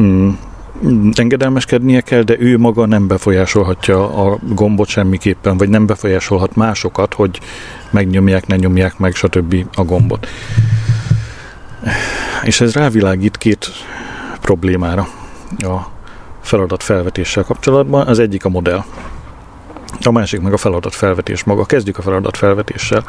mm, 0.00 0.30
engedelmeskednie 1.12 2.00
kell, 2.00 2.22
de 2.22 2.36
ő 2.38 2.58
maga 2.58 2.86
nem 2.86 3.06
befolyásolhatja 3.06 4.24
a 4.24 4.38
gombot 4.54 4.88
semmiképpen, 4.88 5.56
vagy 5.56 5.68
nem 5.68 5.86
befolyásolhat 5.86 6.54
másokat, 6.54 7.14
hogy 7.14 7.40
megnyomják, 7.90 8.46
ne 8.46 8.56
nyomják 8.56 8.98
meg, 8.98 9.14
stb. 9.14 9.66
a 9.74 9.84
gombot. 9.84 10.26
És 12.42 12.60
ez 12.60 12.74
rávilágít 12.74 13.36
két 13.36 13.70
problémára 14.40 15.08
a 15.58 15.94
feladat 16.46 16.82
felvetéssel 16.82 17.44
kapcsolatban. 17.44 18.06
Az 18.06 18.18
egyik 18.18 18.44
a 18.44 18.48
modell. 18.48 18.84
A 20.02 20.10
másik 20.10 20.40
meg 20.40 20.52
a 20.52 20.56
feladat 20.56 20.94
felvetés 20.94 21.44
maga. 21.44 21.64
Kezdjük 21.64 21.98
a 21.98 22.02
feladat 22.02 22.36
felvetéssel. 22.36 23.04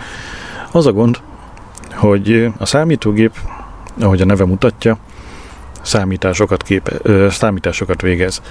Az 0.72 0.86
a 0.86 0.92
gond, 0.92 1.20
hogy 1.92 2.52
a 2.58 2.66
számítógép, 2.66 3.32
ahogy 4.02 4.22
a 4.22 4.26
neve 4.26 4.46
mutatja, 4.46 4.98
számításokat, 5.82 6.64
képe, 6.64 6.92
ö, 7.02 7.28
számításokat 7.30 8.02
végez. 8.02 8.42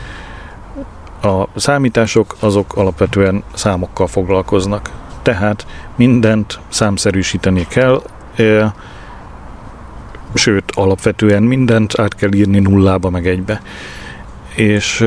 A 1.22 1.44
számítások 1.56 2.36
azok 2.40 2.76
alapvetően 2.76 3.42
számokkal 3.54 4.06
foglalkoznak. 4.06 4.90
Tehát 5.22 5.66
mindent 5.96 6.58
számszerűsíteni 6.68 7.66
kell, 7.68 8.02
ö, 8.36 8.64
sőt, 10.34 10.70
alapvetően 10.74 11.42
mindent 11.42 11.98
át 11.98 12.14
kell 12.14 12.32
írni 12.32 12.58
nullába 12.58 13.10
meg 13.10 13.26
egybe. 13.26 13.60
És 14.56 15.06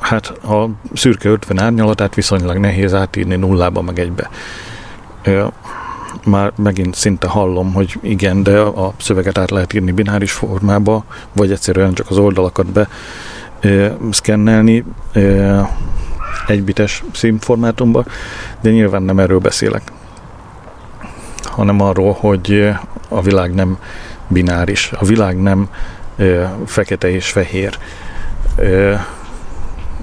hát 0.00 0.26
a 0.26 0.68
szürke 0.94 1.28
50 1.28 1.60
árnyalatát 1.60 2.14
viszonylag 2.14 2.56
nehéz 2.58 2.94
átírni 2.94 3.36
nullába 3.36 3.82
meg 3.82 3.98
egybe. 3.98 4.30
Már 6.24 6.52
megint 6.56 6.94
szinte 6.94 7.26
hallom, 7.26 7.72
hogy 7.72 7.98
igen, 8.02 8.42
de 8.42 8.58
a 8.58 8.92
szöveget 8.96 9.38
át 9.38 9.50
lehet 9.50 9.72
írni 9.72 9.92
bináris 9.92 10.32
formába, 10.32 11.04
vagy 11.32 11.52
egyszerűen 11.52 11.94
csak 11.94 12.10
az 12.10 12.18
oldalakat 12.18 12.66
be 12.66 12.88
szkennelni 14.10 14.84
egybites 16.46 17.04
színformátumba, 17.12 18.04
de 18.60 18.70
nyilván 18.70 19.02
nem 19.02 19.18
erről 19.18 19.38
beszélek, 19.38 19.82
hanem 21.42 21.80
arról, 21.80 22.16
hogy 22.20 22.68
a 23.08 23.22
világ 23.22 23.54
nem 23.54 23.78
bináris, 24.28 24.92
a 24.98 25.04
világ 25.04 25.42
nem 25.42 25.68
fekete 26.66 27.10
és 27.10 27.30
fehér. 27.30 27.78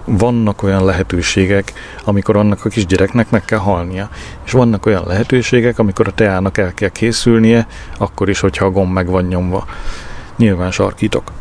Vannak 0.05 0.63
olyan 0.63 0.85
lehetőségek, 0.85 1.73
amikor 2.03 2.35
annak 2.35 2.65
a 2.65 2.69
kisgyereknek 2.69 3.29
meg 3.29 3.45
kell 3.45 3.59
halnia. 3.59 4.09
És 4.45 4.51
vannak 4.51 4.85
olyan 4.85 5.03
lehetőségek, 5.07 5.79
amikor 5.79 6.07
a 6.07 6.11
teának 6.11 6.57
el 6.57 6.73
kell 6.73 6.89
készülnie, 6.89 7.67
akkor 7.97 8.29
is, 8.29 8.39
hogyha 8.39 8.65
a 8.65 8.71
gomb 8.71 8.93
meg 8.93 9.07
van 9.07 9.23
nyomva. 9.23 9.65
Nyilván 10.37 10.71
sarkítok. 10.71 11.31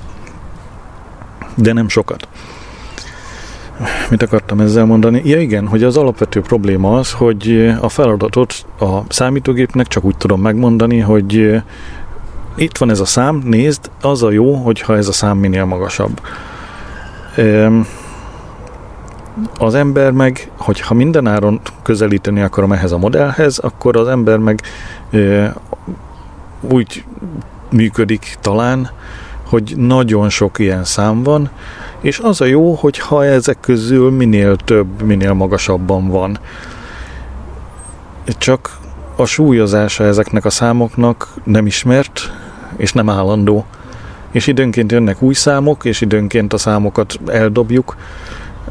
De 1.54 1.72
nem 1.72 1.88
sokat. 1.88 2.28
Mit 4.10 4.22
akartam 4.22 4.60
ezzel 4.60 4.84
mondani? 4.84 5.22
Ja 5.24 5.40
igen, 5.40 5.66
hogy 5.66 5.82
az 5.82 5.96
alapvető 5.96 6.40
probléma 6.40 6.98
az, 6.98 7.12
hogy 7.12 7.74
a 7.80 7.88
feladatot 7.88 8.66
a 8.80 8.98
számítógépnek 9.08 9.86
csak 9.86 10.04
úgy 10.04 10.16
tudom 10.16 10.40
megmondani, 10.40 10.98
hogy 10.98 11.62
itt 12.56 12.76
van 12.78 12.90
ez 12.90 13.00
a 13.00 13.04
szám, 13.04 13.42
nézd, 13.44 13.90
az 14.00 14.22
a 14.22 14.30
jó, 14.30 14.54
hogyha 14.54 14.96
ez 14.96 15.08
a 15.08 15.12
szám 15.12 15.38
minél 15.38 15.64
magasabb 15.64 16.20
az 19.58 19.74
ember 19.74 20.10
meg, 20.10 20.50
hogyha 20.56 20.94
mindenáron 20.94 21.60
közelíteni 21.82 22.40
akarom 22.40 22.72
ehhez 22.72 22.92
a 22.92 22.98
modellhez, 22.98 23.58
akkor 23.58 23.96
az 23.96 24.08
ember 24.08 24.38
meg 24.38 24.60
úgy 26.60 27.04
működik 27.70 28.36
talán, 28.40 28.90
hogy 29.48 29.74
nagyon 29.76 30.28
sok 30.28 30.58
ilyen 30.58 30.84
szám 30.84 31.22
van, 31.22 31.50
és 32.00 32.18
az 32.18 32.40
a 32.40 32.44
jó, 32.44 32.74
hogy 32.74 32.98
ha 32.98 33.24
ezek 33.24 33.60
közül 33.60 34.10
minél 34.10 34.56
több, 34.56 35.02
minél 35.02 35.32
magasabban 35.32 36.08
van. 36.08 36.38
Csak 38.26 38.78
a 39.16 39.24
súlyozása 39.24 40.04
ezeknek 40.04 40.44
a 40.44 40.50
számoknak 40.50 41.28
nem 41.44 41.66
ismert, 41.66 42.32
és 42.76 42.92
nem 42.92 43.10
állandó. 43.10 43.64
És 44.32 44.46
időnként 44.46 44.92
jönnek 44.92 45.22
új 45.22 45.34
számok, 45.34 45.84
és 45.84 46.00
időnként 46.00 46.52
a 46.52 46.58
számokat 46.58 47.20
eldobjuk, 47.26 47.96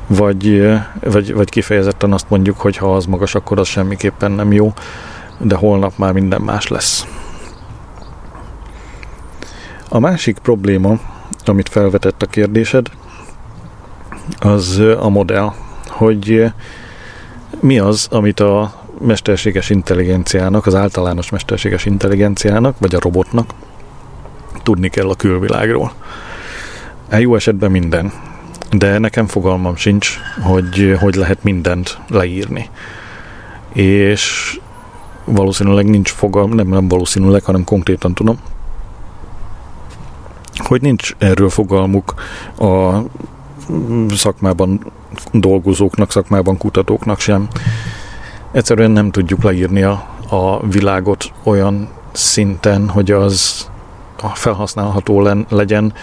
vagy, 0.08 0.72
vagy, 1.04 1.34
vagy 1.34 1.50
kifejezetten 1.50 2.14
azt 2.14 2.30
mondjuk, 2.30 2.60
hogy 2.60 2.78
ha 2.78 2.96
az 2.96 3.06
magas, 3.06 3.36
akkor 3.36 3.60
az 3.60 3.68
semmiképpen 3.68 4.32
nem 4.32 4.52
jó, 4.52 4.74
de 5.38 5.56
holnap 5.56 5.98
már 5.98 6.14
minden 6.14 6.42
más 6.42 6.68
lesz. 6.68 7.06
A 9.90 10.00
másik 10.00 10.38
probléma, 10.38 11.00
amit 11.46 11.70
felvetett 11.70 12.22
a 12.22 12.26
kérdésed, 12.26 12.88
az 14.40 14.82
a 15.00 15.10
modell, 15.10 15.52
hogy 15.88 16.52
mi 17.60 17.80
az, 17.80 18.08
amit 18.12 18.40
a 18.40 18.74
mesterséges 19.00 19.70
intelligenciának, 19.70 20.66
az 20.66 20.76
általános 20.76 21.30
mesterséges 21.30 21.86
intelligenciának, 21.86 22.76
vagy 22.80 22.96
a 22.96 23.00
robotnak 23.00 23.54
tudni 24.64 24.90
kell 24.90 25.10
a 25.10 25.16
külvilágról. 25.16 25.92
E 27.10 27.20
jó 27.20 27.36
esetben 27.36 27.72
minden 27.72 28.12
de 28.72 28.98
nekem 28.98 29.28
fogalmam 29.28 29.76
sincs, 29.76 30.18
hogy 30.42 30.98
hogy 31.00 31.16
lehet 31.16 31.44
mindent 31.44 32.00
leírni. 32.08 32.70
És 33.74 34.60
valószínűleg 35.26 35.86
nincs 35.86 36.12
fogalm, 36.12 36.52
nem, 36.54 36.68
nem 36.68 36.88
valószínűleg, 36.88 37.44
hanem 37.44 37.64
konkrétan 37.64 38.14
tudom, 38.14 38.38
hogy 40.58 40.82
nincs 40.82 41.16
erről 41.18 41.50
fogalmuk 41.50 42.14
a 42.60 42.98
szakmában 44.10 44.92
dolgozóknak, 45.32 46.12
szakmában 46.12 46.58
kutatóknak 46.58 47.20
sem. 47.20 47.48
Egyszerűen 48.52 48.92
nem 48.92 49.12
tudjuk 49.12 49.44
leírni 49.44 49.84
a, 49.84 50.08
a 50.30 50.68
világot 50.68 51.32
olyan 51.44 51.90
szinten, 52.12 52.90
hogy 52.90 53.12
az 53.12 53.70
felhasználható 54.28 55.46
legyen 55.50 55.94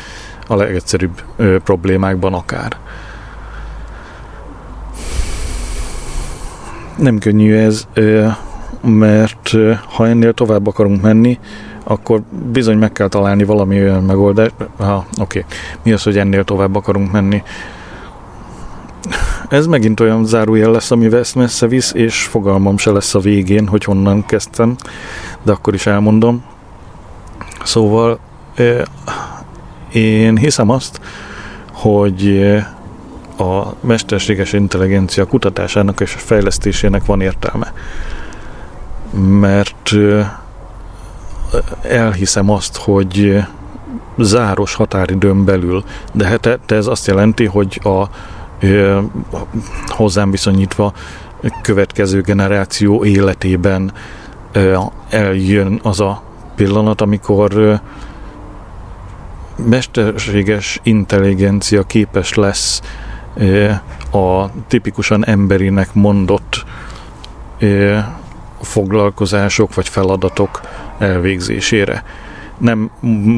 a 0.47 0.55
legegyszerűbb 0.55 1.23
problémákban 1.65 2.35
akár. 2.35 2.77
Nem 6.97 7.19
könnyű 7.19 7.55
ez, 7.55 7.87
mert 8.83 9.51
ha 9.95 10.07
ennél 10.07 10.33
tovább 10.33 10.67
akarunk 10.67 11.03
menni, 11.03 11.39
akkor 11.85 12.23
bizony 12.53 12.79
meg 12.79 12.93
kell 12.93 13.09
találni 13.09 13.45
valami 13.45 13.81
olyan 13.83 14.03
megoldást. 14.03 14.55
Ha, 14.79 15.07
oké. 15.21 15.45
Mi 15.83 15.93
az, 15.93 16.03
hogy 16.03 16.19
ennél 16.19 16.45
tovább 16.45 16.77
akarunk 16.77 17.13
menni? 17.13 17.43
Ez 19.49 19.67
megint 19.67 20.01
olyan 20.01 20.25
zárójel 20.25 20.71
lesz, 20.71 20.91
ami 20.91 21.13
ezt 21.15 21.35
messze 21.35 21.67
visz, 21.67 21.93
és 21.93 22.23
fogalmam 22.23 22.77
se 22.77 22.91
lesz 22.91 23.15
a 23.15 23.19
végén, 23.19 23.67
hogy 23.67 23.85
honnan 23.85 24.27
kezdtem, 24.27 24.77
de 25.43 25.53
akkor 25.53 25.75
is 25.75 25.87
elmondom. 25.87 26.45
Szóval 27.69 28.19
én 29.93 30.37
hiszem 30.37 30.71
azt, 30.71 31.01
hogy 31.73 32.55
a 33.39 33.63
mesterséges 33.81 34.53
intelligencia 34.53 35.25
kutatásának 35.25 36.01
és 36.01 36.13
fejlesztésének 36.13 37.05
van 37.05 37.21
értelme. 37.21 37.73
Mert 39.41 39.91
elhiszem 41.83 42.51
azt, 42.51 42.77
hogy 42.77 43.45
záros 44.19 44.75
határidőn 44.75 45.45
belül, 45.45 45.85
de 46.13 46.27
hát 46.27 46.59
ez 46.67 46.87
azt 46.87 47.07
jelenti, 47.07 47.45
hogy 47.45 47.81
a 47.85 48.05
hozzám 49.87 50.31
viszonyítva 50.31 50.93
következő 51.63 52.21
generáció 52.21 53.05
életében 53.05 53.93
eljön 55.09 55.81
az 55.83 56.01
a 56.01 56.27
pillanat, 56.59 57.01
amikor 57.01 57.81
mesterséges 59.65 60.81
intelligencia 60.83 61.83
képes 61.83 62.35
lesz 62.35 62.81
a 64.13 64.51
tipikusan 64.67 65.27
emberinek 65.27 65.95
mondott 65.95 66.65
foglalkozások 68.61 69.75
vagy 69.75 69.89
feladatok 69.89 70.61
elvégzésére. 70.99 72.05
Nem 72.59 72.91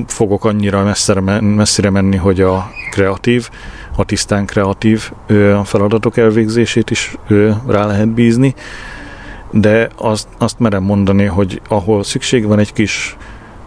fogok 0.07 0.45
annyira 0.45 0.95
messzire, 1.41 1.91
menni, 1.91 2.17
hogy 2.17 2.41
a 2.41 2.71
kreatív, 2.91 3.51
a 3.97 4.05
tisztán 4.05 4.47
kreatív 4.47 5.11
feladatok 5.65 6.17
elvégzését 6.17 6.91
is 6.91 7.17
rá 7.67 7.87
lehet 7.87 8.09
bízni, 8.09 8.55
de 9.51 9.89
azt, 9.97 10.29
azt 10.39 10.59
merem 10.59 10.83
mondani, 10.83 11.25
hogy 11.25 11.61
ahol 11.69 12.05
szükség 12.05 12.47
van 12.47 12.59
egy 12.59 12.73
kis 12.73 13.17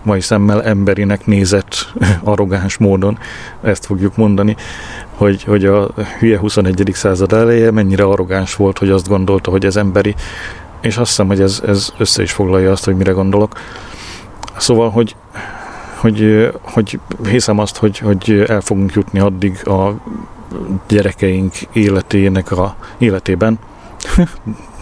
mai 0.04 0.22
szemmel 0.22 0.64
emberinek 0.64 1.26
nézett 1.26 1.94
arrogáns 2.24 2.78
módon, 2.78 3.18
ezt 3.62 3.86
fogjuk 3.86 4.16
mondani, 4.16 4.56
hogy, 5.16 5.44
hogy 5.44 5.66
a 5.66 5.90
hülye 6.20 6.38
21. 6.38 6.90
század 6.94 7.34
eleje 7.34 7.72
mennyire 7.72 8.04
arrogáns 8.04 8.56
volt, 8.56 8.78
hogy 8.78 8.90
azt 8.90 9.08
gondolta, 9.08 9.52
hogy 9.52 9.66
ez 9.66 9.76
emberi, 9.76 10.16
és 10.82 10.98
azt 10.98 11.10
hiszem, 11.10 11.28
hogy 11.28 11.42
ez, 11.42 11.62
ez 11.68 11.94
össze 11.98 12.22
is 12.22 12.32
foglalja 12.32 12.72
azt, 12.72 12.86
hogy 12.86 12.96
mire 12.96 13.12
gondolok. 13.12 13.60
Szóval, 14.58 14.90
hogy, 14.90 15.16
hogy, 15.96 16.52
hogy 16.62 17.00
hiszem 17.30 17.60
azt, 17.60 17.78
hogy, 17.78 17.98
hogy 17.98 18.46
el 18.48 18.62
fogunk 18.62 18.94
jutni 18.94 19.20
addig 19.20 19.68
a 19.68 19.94
gyerekeink 20.88 21.54
életének 21.74 22.52
a 22.52 22.76
életében. 22.98 23.60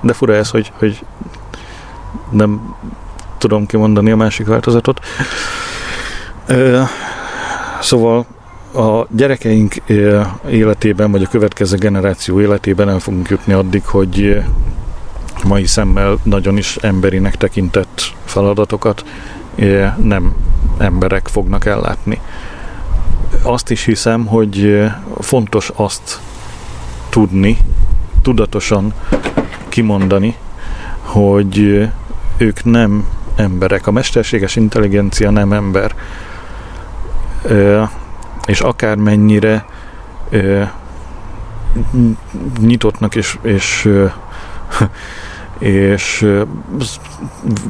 De 0.00 0.12
fura 0.12 0.34
ez, 0.34 0.50
hogy, 0.50 0.72
hogy 0.78 1.04
nem 2.30 2.74
tudom 3.38 3.66
kimondani 3.66 4.10
a 4.10 4.16
másik 4.16 4.46
változatot. 4.46 5.00
Szóval 7.80 8.26
a 8.74 9.06
gyerekeink 9.10 9.74
életében, 10.48 11.10
vagy 11.10 11.22
a 11.22 11.28
következő 11.28 11.76
generáció 11.76 12.40
életében 12.40 12.88
el 12.88 12.98
fogunk 12.98 13.28
jutni 13.28 13.52
addig, 13.52 13.84
hogy 13.84 14.42
mai 15.44 15.66
szemmel 15.66 16.18
nagyon 16.22 16.56
is 16.56 16.76
emberinek 16.76 17.36
tekintett 17.36 18.02
feladatokat 18.24 19.04
nem 20.02 20.34
emberek 20.78 21.28
fognak 21.28 21.66
ellátni. 21.66 22.20
Azt 23.42 23.70
is 23.70 23.84
hiszem, 23.84 24.26
hogy 24.26 24.84
fontos 25.18 25.70
azt 25.74 26.20
tudni, 27.08 27.56
tudatosan 28.22 28.92
kimondani, 29.70 30.36
hogy 31.00 31.88
ők 32.36 32.64
nem 32.64 33.06
emberek. 33.36 33.86
A 33.86 33.90
mesterséges 33.90 34.56
intelligencia 34.56 35.30
nem 35.30 35.52
ember. 35.52 35.94
És 38.46 38.60
akármennyire 38.60 39.64
nyitottnak 42.60 43.14
és, 43.14 43.38
és 43.42 43.88
és 45.58 46.26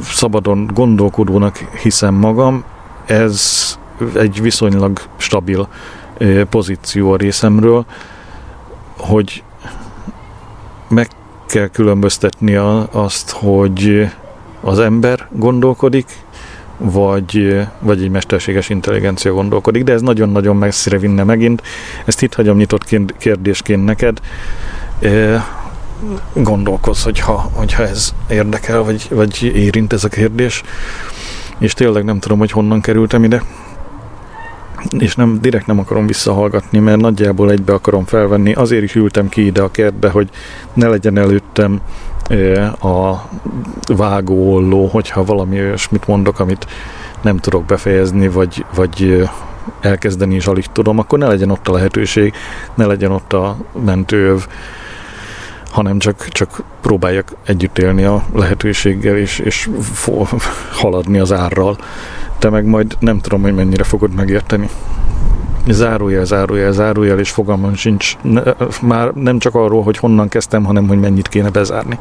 szabadon 0.03 0.71
gondolkodónak 0.75 1.57
hiszem 1.57 2.15
magam, 2.15 2.65
ez 3.07 3.79
egy 4.15 4.41
viszonylag 4.43 5.01
stabil 5.17 5.69
pozíció 6.49 7.13
a 7.13 7.17
részemről, 7.17 7.85
hogy 8.97 9.43
meg 10.89 11.09
kell 11.51 11.67
különböztetni 11.67 12.55
azt, 12.91 13.31
hogy 13.31 14.09
az 14.61 14.79
ember 14.79 15.29
gondolkodik, 15.31 16.07
vagy, 16.77 17.59
vagy 17.79 18.03
egy 18.03 18.11
mesterséges 18.11 18.69
intelligencia 18.69 19.33
gondolkodik, 19.33 19.85
de 19.85 19.93
ez 19.93 20.01
nagyon-nagyon 20.01 20.57
messzire 20.57 20.99
vinne 20.99 21.25
megint. 21.25 21.63
Ezt 22.05 22.23
itt 22.23 22.35
hagyom 22.35 22.57
nyitott 22.57 22.85
kérdésként 23.19 23.85
neked 23.85 24.21
gondolkozz, 26.33 27.03
hogyha, 27.03 27.51
hogyha 27.55 27.83
ez 27.83 28.15
érdekel, 28.29 28.83
vagy, 28.83 29.07
vagy 29.11 29.43
érint 29.43 29.93
ez 29.93 30.05
a 30.05 30.09
kérdés. 30.09 30.63
És 31.59 31.73
tényleg 31.73 32.05
nem 32.05 32.19
tudom, 32.19 32.39
hogy 32.39 32.51
honnan 32.51 32.81
kerültem 32.81 33.25
ide. 33.25 33.43
És 34.99 35.15
nem, 35.15 35.39
direkt 35.41 35.67
nem 35.67 35.79
akarom 35.79 36.07
visszahallgatni, 36.07 36.79
mert 36.79 37.01
nagyjából 37.01 37.51
egybe 37.51 37.73
akarom 37.73 38.05
felvenni. 38.05 38.53
Azért 38.53 38.83
is 38.83 38.95
ültem 38.95 39.29
ki 39.29 39.45
ide 39.47 39.63
a 39.63 39.71
kertbe, 39.71 40.11
hogy 40.11 40.29
ne 40.73 40.89
legyen 40.89 41.19
előttem 41.19 41.81
a 42.81 43.15
vágóolló, 43.95 44.87
hogyha 44.87 45.25
valami 45.25 45.61
olyasmit 45.61 46.07
mondok, 46.07 46.41
amit 46.41 46.67
nem 47.23 47.37
tudok 47.37 47.65
befejezni, 47.65 48.29
vagy, 48.29 48.65
vagy 48.75 49.29
elkezdeni 49.81 50.35
is 50.35 50.47
alig 50.47 50.67
tudom, 50.67 50.99
akkor 50.99 51.19
ne 51.19 51.27
legyen 51.27 51.51
ott 51.51 51.69
a 51.69 51.73
lehetőség, 51.73 52.35
ne 52.75 52.87
legyen 52.87 53.11
ott 53.11 53.33
a 53.33 53.57
mentőöv, 53.85 54.47
hanem 55.71 55.99
csak, 55.99 56.29
csak 56.29 56.63
próbáljak 56.81 57.33
együtt 57.45 57.79
élni 57.79 58.05
a 58.05 58.25
lehetőséggel, 58.35 59.17
és, 59.17 59.39
és 59.39 59.71
haladni 60.73 61.19
az 61.19 61.33
árral. 61.33 61.77
Te 62.39 62.51
meg 62.51 62.65
majd 62.65 62.97
nem 62.99 63.19
tudom, 63.19 63.43
hogy 63.43 63.55
mennyire 63.55 63.85
fogod 63.85 64.15
megérteni. 64.15 64.69
Zárójel, 65.69 66.25
zárójel, 66.25 66.73
zárójel, 66.73 67.19
és 67.19 67.31
fogalmam 67.31 67.75
sincs 67.75 68.17
ne, 68.23 68.43
már 68.83 69.13
nem 69.13 69.39
csak 69.39 69.55
arról, 69.55 69.83
hogy 69.83 69.97
honnan 69.97 70.29
kezdtem, 70.29 70.65
hanem 70.65 70.89
hogy 70.89 71.01
mennyit 71.01 71.29
kéne 71.29 71.51
bezárni. 71.51 71.99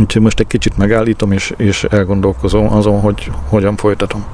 Úgyhogy 0.00 0.22
most 0.22 0.40
egy 0.40 0.46
kicsit 0.46 0.76
megállítom, 0.76 1.32
és, 1.32 1.54
és 1.56 1.84
elgondolkozom 1.84 2.72
azon, 2.72 3.00
hogy 3.00 3.30
hogyan 3.48 3.76
folytatom. 3.76 4.24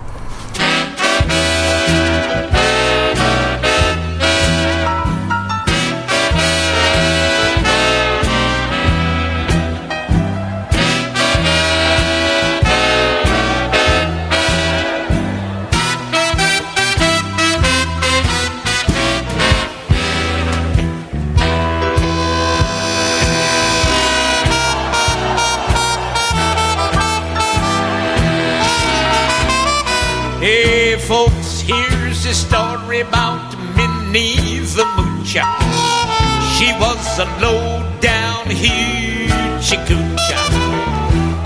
She 36.56 36.72
was 36.78 37.18
a 37.18 37.24
low 37.40 37.82
down 38.00 38.44
hoochie 38.44 39.28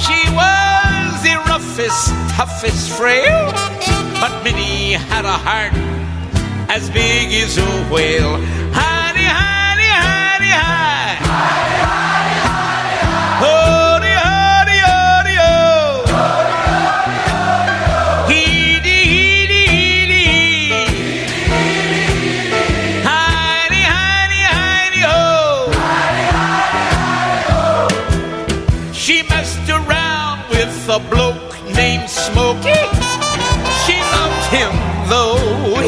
She 0.01 0.21
was 0.35 1.23
the 1.23 1.37
roughest, 1.47 2.09
toughest 2.35 2.91
frail, 2.99 3.53
but 4.21 4.43
Minnie 4.43 4.95
had 4.95 5.25
a 5.25 5.39
heart 5.47 5.73
as 6.69 6.91
big 6.91 7.33
as 7.33 7.59
a 7.59 7.71
whale. 7.93 8.41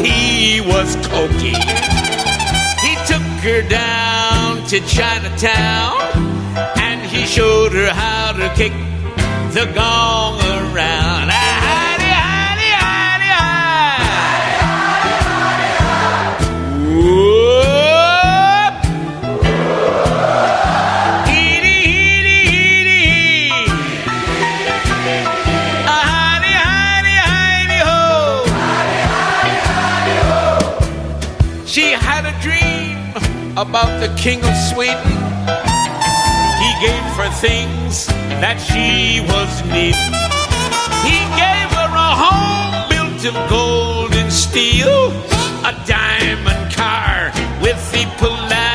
He 0.05 0.61
was 0.61 0.95
cokey. 1.07 1.55
He 2.85 2.93
took 3.09 3.27
her 3.43 3.61
down 3.67 4.65
to 4.67 4.79
Chinatown 4.81 6.01
and 6.77 7.01
he 7.01 7.25
showed 7.25 7.73
her 7.73 7.89
how 7.91 8.33
to 8.33 8.47
kick 8.55 8.73
the 9.53 9.71
gong 9.73 10.39
around. 10.41 11.44
About 33.75 33.99
the 33.99 34.07
King 34.15 34.39
of 34.39 34.55
Sweden. 34.71 35.03
He 36.63 36.71
gave 36.79 37.05
her 37.19 37.29
things 37.41 38.05
that 38.39 38.55
she 38.55 39.19
was 39.19 39.51
needing. 39.67 40.15
He 41.03 41.19
gave 41.35 41.67
her 41.75 41.91
a 41.91 42.11
home 42.23 42.87
built 42.87 43.25
of 43.25 43.35
gold 43.49 44.15
and 44.15 44.31
steel, 44.31 45.11
a 45.67 45.75
diamond 45.85 46.73
car 46.73 47.33
with 47.61 47.91
the 47.91 48.05
platinum 48.15 48.74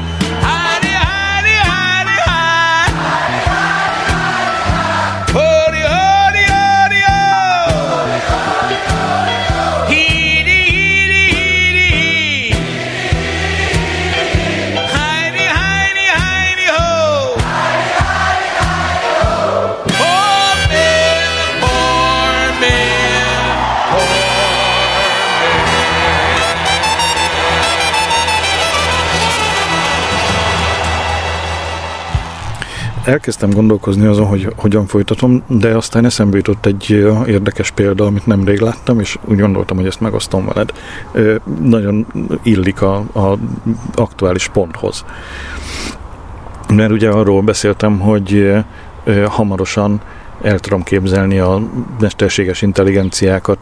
Elkezdtem 33.05 33.49
gondolkozni 33.49 34.05
azon, 34.05 34.25
hogy 34.25 34.53
hogyan 34.55 34.85
folytatom, 34.85 35.43
de 35.47 35.75
aztán 35.75 36.05
eszembe 36.05 36.37
jutott 36.37 36.65
egy 36.65 36.89
érdekes 37.27 37.71
példa, 37.71 38.05
amit 38.05 38.25
nemrég 38.25 38.59
láttam, 38.59 38.99
és 38.99 39.17
úgy 39.25 39.39
gondoltam, 39.39 39.77
hogy 39.77 39.85
ezt 39.85 39.99
megosztom 40.01 40.45
veled. 40.45 40.73
Nagyon 41.61 42.05
illik 42.43 42.81
a, 42.81 42.95
a 42.95 43.37
aktuális 43.95 44.47
ponthoz. 44.47 45.05
Mert 46.73 46.91
ugye 46.91 47.09
arról 47.09 47.41
beszéltem, 47.41 47.99
hogy 47.99 48.53
hamarosan 49.25 50.01
el 50.41 50.59
tudom 50.59 50.83
képzelni 50.83 51.39
a 51.39 51.61
mesterséges 51.99 52.61
intelligenciákat 52.61 53.59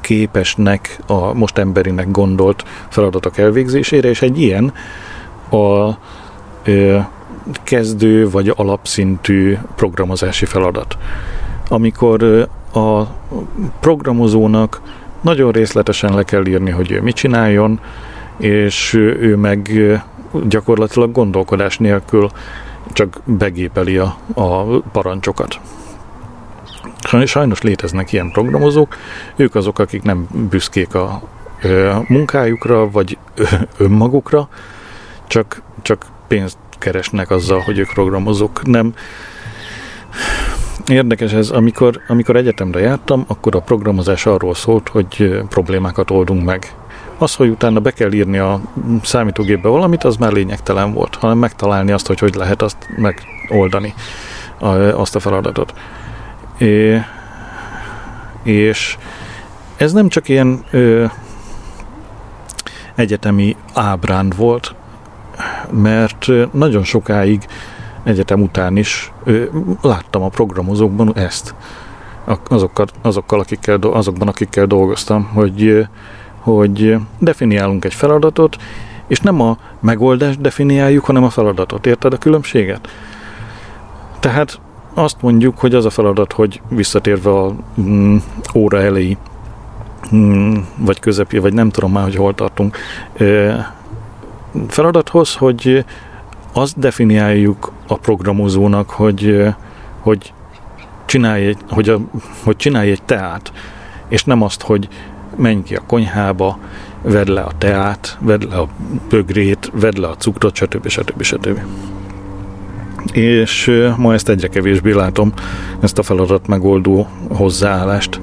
képesnek 0.00 0.98
a 1.06 1.32
most 1.34 1.58
emberinek 1.58 2.10
gondolt 2.10 2.64
feladatok 2.88 3.38
elvégzésére, 3.38 4.08
és 4.08 4.22
egy 4.22 4.40
ilyen 4.40 4.72
a 5.50 5.90
kezdő 7.62 8.30
vagy 8.30 8.52
alapszintű 8.56 9.56
programozási 9.76 10.44
feladat. 10.44 10.98
Amikor 11.68 12.48
a 12.72 13.02
programozónak 13.80 14.80
nagyon 15.20 15.52
részletesen 15.52 16.14
le 16.14 16.22
kell 16.22 16.46
írni, 16.46 16.70
hogy 16.70 16.90
ő 16.90 17.00
mit 17.00 17.14
csináljon, 17.14 17.80
és 18.36 18.92
ő 18.94 19.36
meg 19.36 19.70
gyakorlatilag 20.48 21.12
gondolkodás 21.12 21.78
nélkül 21.78 22.30
csak 22.92 23.20
begépeli 23.24 23.96
a, 23.96 24.16
a 24.34 24.62
parancsokat. 24.80 25.60
Sajnos 27.24 27.62
léteznek 27.62 28.12
ilyen 28.12 28.30
programozók, 28.30 28.96
ők 29.36 29.54
azok, 29.54 29.78
akik 29.78 30.02
nem 30.02 30.26
büszkék 30.50 30.94
a 30.94 31.22
munkájukra, 32.08 32.90
vagy 32.90 33.18
önmagukra, 33.78 34.48
csak, 35.26 35.62
csak 35.82 36.06
pénzt 36.26 36.58
keresnek 36.78 37.30
azzal, 37.30 37.60
hogy 37.60 37.78
ők 37.78 37.92
programozók. 37.92 38.66
Nem. 38.66 38.94
Érdekes 40.86 41.32
ez, 41.32 41.50
amikor, 41.50 42.00
amikor 42.08 42.36
egyetemre 42.36 42.80
jártam, 42.80 43.24
akkor 43.26 43.56
a 43.56 43.60
programozás 43.60 44.26
arról 44.26 44.54
szólt, 44.54 44.88
hogy 44.88 45.40
problémákat 45.48 46.10
oldunk 46.10 46.44
meg. 46.44 46.74
Az, 47.18 47.34
hogy 47.34 47.48
utána 47.48 47.80
be 47.80 47.90
kell 47.90 48.12
írni 48.12 48.38
a 48.38 48.60
számítógépbe 49.02 49.68
valamit, 49.68 50.04
az 50.04 50.16
már 50.16 50.32
lényegtelen 50.32 50.92
volt, 50.92 51.14
hanem 51.14 51.38
megtalálni 51.38 51.92
azt, 51.92 52.06
hogy 52.06 52.18
hogy 52.18 52.34
lehet 52.34 52.62
azt 52.62 52.76
megoldani, 52.96 53.94
azt 54.94 55.16
a 55.16 55.20
feladatot. 55.20 55.74
É, 56.58 57.00
és 58.42 58.96
ez 59.76 59.92
nem 59.92 60.08
csak 60.08 60.28
ilyen 60.28 60.64
ö, 60.70 61.04
egyetemi 62.94 63.56
ábránd 63.74 64.36
volt, 64.36 64.74
mert 65.70 66.26
nagyon 66.52 66.84
sokáig 66.84 67.46
egyetem 68.02 68.42
után 68.42 68.76
is 68.76 69.12
láttam 69.80 70.22
a 70.22 70.28
programozókban 70.28 71.16
ezt, 71.16 71.54
azokkal, 72.48 72.86
azokkal 73.02 73.40
akikkel, 73.40 73.78
azokban, 73.80 74.28
akikkel 74.28 74.66
dolgoztam, 74.66 75.24
hogy, 75.24 75.86
hogy 76.38 76.96
definiálunk 77.18 77.84
egy 77.84 77.94
feladatot, 77.94 78.56
és 79.06 79.20
nem 79.20 79.40
a 79.40 79.58
megoldást 79.80 80.40
definiáljuk, 80.40 81.04
hanem 81.04 81.24
a 81.24 81.30
feladatot. 81.30 81.86
Érted 81.86 82.12
a 82.12 82.18
különbséget? 82.18 82.88
Tehát 84.20 84.60
azt 84.94 85.16
mondjuk, 85.22 85.58
hogy 85.58 85.74
az 85.74 85.84
a 85.84 85.90
feladat, 85.90 86.32
hogy 86.32 86.60
visszatérve 86.68 87.30
a 87.30 87.54
mm, 87.80 88.16
óra 88.54 88.80
elejé, 88.80 89.16
mm, 90.14 90.56
vagy 90.76 91.00
közepé, 91.00 91.38
vagy 91.38 91.52
nem 91.52 91.70
tudom 91.70 91.92
már, 91.92 92.04
hogy 92.04 92.16
hol 92.16 92.34
tartunk, 92.34 92.76
feladathoz, 94.68 95.34
hogy 95.34 95.84
azt 96.52 96.78
definiáljuk 96.78 97.72
a 97.86 97.96
programozónak, 97.96 98.90
hogy, 98.90 99.44
hogy 100.00 100.32
csinálj 101.06 101.46
egy, 101.46 101.58
hogy, 101.68 101.88
a, 101.88 101.98
hogy 102.44 102.56
csinálj 102.56 102.90
egy 102.90 103.02
teát, 103.02 103.52
és 104.08 104.24
nem 104.24 104.42
azt, 104.42 104.62
hogy 104.62 104.88
menj 105.36 105.62
ki 105.62 105.74
a 105.74 105.82
konyhába, 105.86 106.58
vedd 107.02 107.32
le 107.32 107.40
a 107.40 107.52
teát, 107.58 108.16
vedd 108.20 108.48
le 108.48 108.56
a 108.56 108.68
bögrét, 109.08 109.70
vedd 109.74 110.00
le 110.00 110.06
a 110.06 110.16
cukrot, 110.16 110.54
stb. 110.54 110.88
stb. 110.88 111.22
stb. 111.22 111.60
És 113.12 113.72
ma 113.96 114.12
ezt 114.12 114.28
egyre 114.28 114.48
kevésbé 114.48 114.92
látom, 114.92 115.32
ezt 115.80 115.98
a 115.98 116.02
feladat 116.02 116.46
megoldó 116.46 117.06
hozzáállást. 117.28 118.20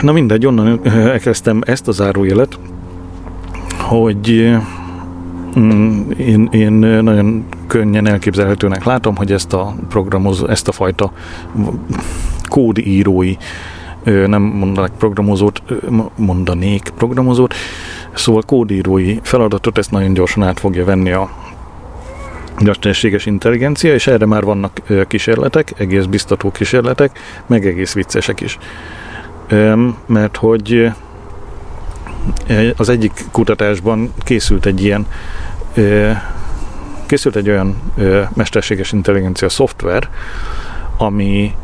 Na 0.00 0.12
mindegy, 0.12 0.46
onnan 0.46 0.80
elkezdtem 0.84 1.60
ezt 1.64 1.88
az 1.88 1.94
zárójelet, 1.94 2.58
hogy 3.82 4.56
mm, 5.58 6.10
én, 6.10 6.48
én 6.52 6.72
nagyon 7.02 7.44
könnyen 7.66 8.06
elképzelhetőnek 8.06 8.84
látom, 8.84 9.16
hogy 9.16 9.32
ezt 9.32 9.52
a 9.52 9.74
programoz, 9.88 10.44
ezt 10.48 10.68
a 10.68 10.72
fajta 10.72 11.12
kódírói 12.48 13.36
nem 14.04 14.42
mondanék 14.42 14.92
programozót, 14.98 15.62
mondanék 16.16 16.90
programozót, 16.96 17.54
szóval 18.12 18.42
kódírói 18.46 19.18
feladatot 19.22 19.78
ezt 19.78 19.90
nagyon 19.90 20.12
gyorsan 20.12 20.42
át 20.42 20.60
fogja 20.60 20.84
venni 20.84 21.12
a 21.12 21.30
mesterséges 22.64 23.26
intelligencia, 23.26 23.94
és 23.94 24.06
erre 24.06 24.26
már 24.26 24.44
vannak 24.44 24.80
kísérletek, 25.08 25.72
egész 25.76 26.04
biztató 26.04 26.50
kísérletek, 26.50 27.18
meg 27.46 27.66
egész 27.66 27.92
viccesek 27.92 28.40
is. 28.40 28.58
Mert 30.06 30.36
hogy 30.36 30.92
az 32.76 32.88
egyik 32.88 33.24
kutatásban 33.30 34.12
készült 34.18 34.66
egy 34.66 34.84
ilyen 34.84 35.06
készült 37.06 37.36
egy 37.36 37.48
olyan 37.48 37.92
mesterséges 38.34 38.92
intelligencia 38.92 39.48
szoftver, 39.48 40.08
ami 40.96 41.54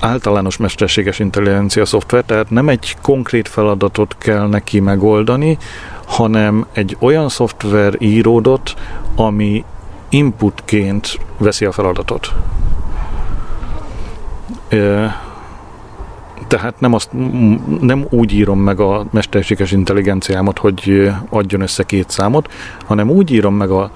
általános 0.00 0.56
mesterséges 0.56 1.18
intelligencia 1.18 1.84
szoftver, 1.84 2.22
tehát 2.22 2.50
nem 2.50 2.68
egy 2.68 2.96
konkrét 3.02 3.48
feladatot 3.48 4.16
kell 4.18 4.48
neki 4.48 4.80
megoldani, 4.80 5.58
hanem 6.06 6.66
egy 6.72 6.96
olyan 7.00 7.28
szoftver 7.28 7.94
íródott, 7.98 8.74
ami 9.16 9.64
inputként 10.08 11.18
veszi 11.38 11.64
a 11.64 11.72
feladatot. 11.72 12.34
Tehát 16.50 16.80
nem, 16.80 16.94
azt, 16.94 17.10
nem 17.80 18.06
úgy 18.08 18.32
írom 18.32 18.58
meg 18.60 18.80
a 18.80 19.06
mesterséges 19.10 19.72
intelligenciámat, 19.72 20.58
hogy 20.58 21.10
adjon 21.28 21.60
össze 21.60 21.82
két 21.82 22.10
számot, 22.10 22.52
hanem 22.86 23.10
úgy 23.10 23.30
írom 23.30 23.54
meg 23.54 23.70
a 23.70 23.90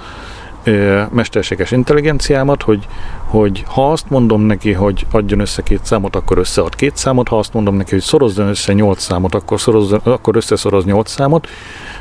mesterséges 1.10 1.70
intelligenciámat, 1.70 2.62
hogy, 2.62 2.86
hogy 3.24 3.64
ha 3.66 3.92
azt 3.92 4.10
mondom 4.10 4.42
neki, 4.42 4.72
hogy 4.72 5.06
adjon 5.10 5.40
össze 5.40 5.62
két 5.62 5.84
számot, 5.84 6.16
akkor 6.16 6.38
összead 6.38 6.74
két 6.74 6.96
számot, 6.96 7.28
ha 7.28 7.38
azt 7.38 7.52
mondom 7.52 7.76
neki, 7.76 7.90
hogy 7.90 8.02
szorozzon 8.02 8.48
össze 8.48 8.72
nyolc 8.72 9.02
számot, 9.02 9.34
akkor, 9.34 9.60
szorozzon, 9.60 10.00
akkor 10.02 10.36
összeszoroz 10.36 10.84
nyolc 10.84 11.10
számot, 11.10 11.48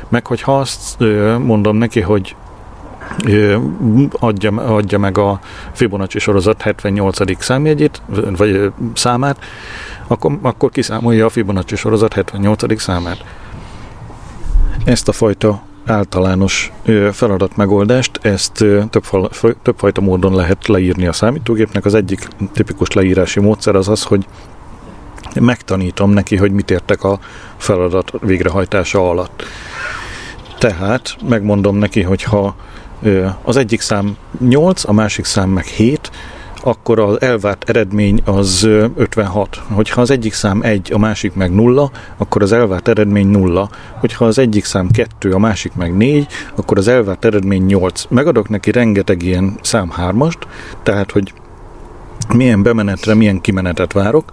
meg 0.08 0.26
hogy 0.26 0.40
ha 0.40 0.58
azt 0.58 1.04
mondom 1.38 1.76
neki, 1.76 2.00
hogy 2.00 2.36
adja, 4.10 4.50
adja 4.50 4.98
meg 4.98 5.18
a 5.18 5.40
Fibonacci 5.72 6.18
sorozat 6.18 6.62
78. 6.62 7.42
számjegyét, 7.42 8.02
vagy 8.36 8.72
számát, 8.94 9.38
akkor, 10.06 10.38
akkor 10.42 10.70
kiszámolja 10.70 11.26
a 11.26 11.28
Fibonacci 11.28 11.76
sorozat 11.76 12.12
78. 12.12 12.80
számát. 12.80 13.24
Ezt 14.84 15.08
a 15.08 15.12
fajta 15.12 15.62
általános 15.86 16.72
feladatmegoldást, 17.12 18.18
ezt 18.22 18.52
több, 18.90 19.04
többfajta 19.62 20.00
módon 20.00 20.34
lehet 20.34 20.66
leírni 20.66 21.06
a 21.06 21.12
számítógépnek. 21.12 21.84
Az 21.84 21.94
egyik 21.94 22.28
tipikus 22.52 22.92
leírási 22.92 23.40
módszer 23.40 23.74
az 23.74 23.88
az, 23.88 24.02
hogy 24.02 24.26
megtanítom 25.40 26.10
neki, 26.10 26.36
hogy 26.36 26.52
mit 26.52 26.70
értek 26.70 27.04
a 27.04 27.18
feladat 27.56 28.12
végrehajtása 28.20 29.08
alatt. 29.08 29.42
Tehát 30.58 31.16
megmondom 31.28 31.76
neki, 31.76 32.02
hogy 32.02 32.22
ha 32.22 32.54
az 33.42 33.56
egyik 33.56 33.80
szám 33.80 34.16
8, 34.38 34.88
a 34.88 34.92
másik 34.92 35.24
szám 35.24 35.48
meg 35.48 35.64
7, 35.64 36.10
akkor 36.66 37.00
az 37.00 37.20
elvárt 37.20 37.68
eredmény 37.68 38.20
az 38.24 38.68
56. 38.96 39.62
Hogyha 39.72 40.00
az 40.00 40.10
egyik 40.10 40.32
szám 40.32 40.62
1, 40.62 40.90
a 40.92 40.98
másik 40.98 41.34
meg 41.34 41.54
0, 41.54 41.90
akkor 42.16 42.42
az 42.42 42.52
elvárt 42.52 42.88
eredmény 42.88 43.28
0. 43.28 43.68
Hogyha 44.00 44.24
az 44.24 44.38
egyik 44.38 44.64
szám 44.64 44.88
2, 44.90 45.32
a 45.32 45.38
másik 45.38 45.74
meg 45.74 45.96
4, 45.96 46.26
akkor 46.54 46.78
az 46.78 46.88
elvárt 46.88 47.24
eredmény 47.24 47.64
8. 47.64 48.06
Megadok 48.08 48.48
neki 48.48 48.70
rengeteg 48.70 49.22
ilyen 49.22 49.58
szám 49.62 49.92
3-ast, 49.96 50.38
tehát 50.82 51.10
hogy 51.12 51.32
milyen 52.34 52.62
bemenetre, 52.62 53.14
milyen 53.14 53.40
kimenetet 53.40 53.92
várok, 53.92 54.32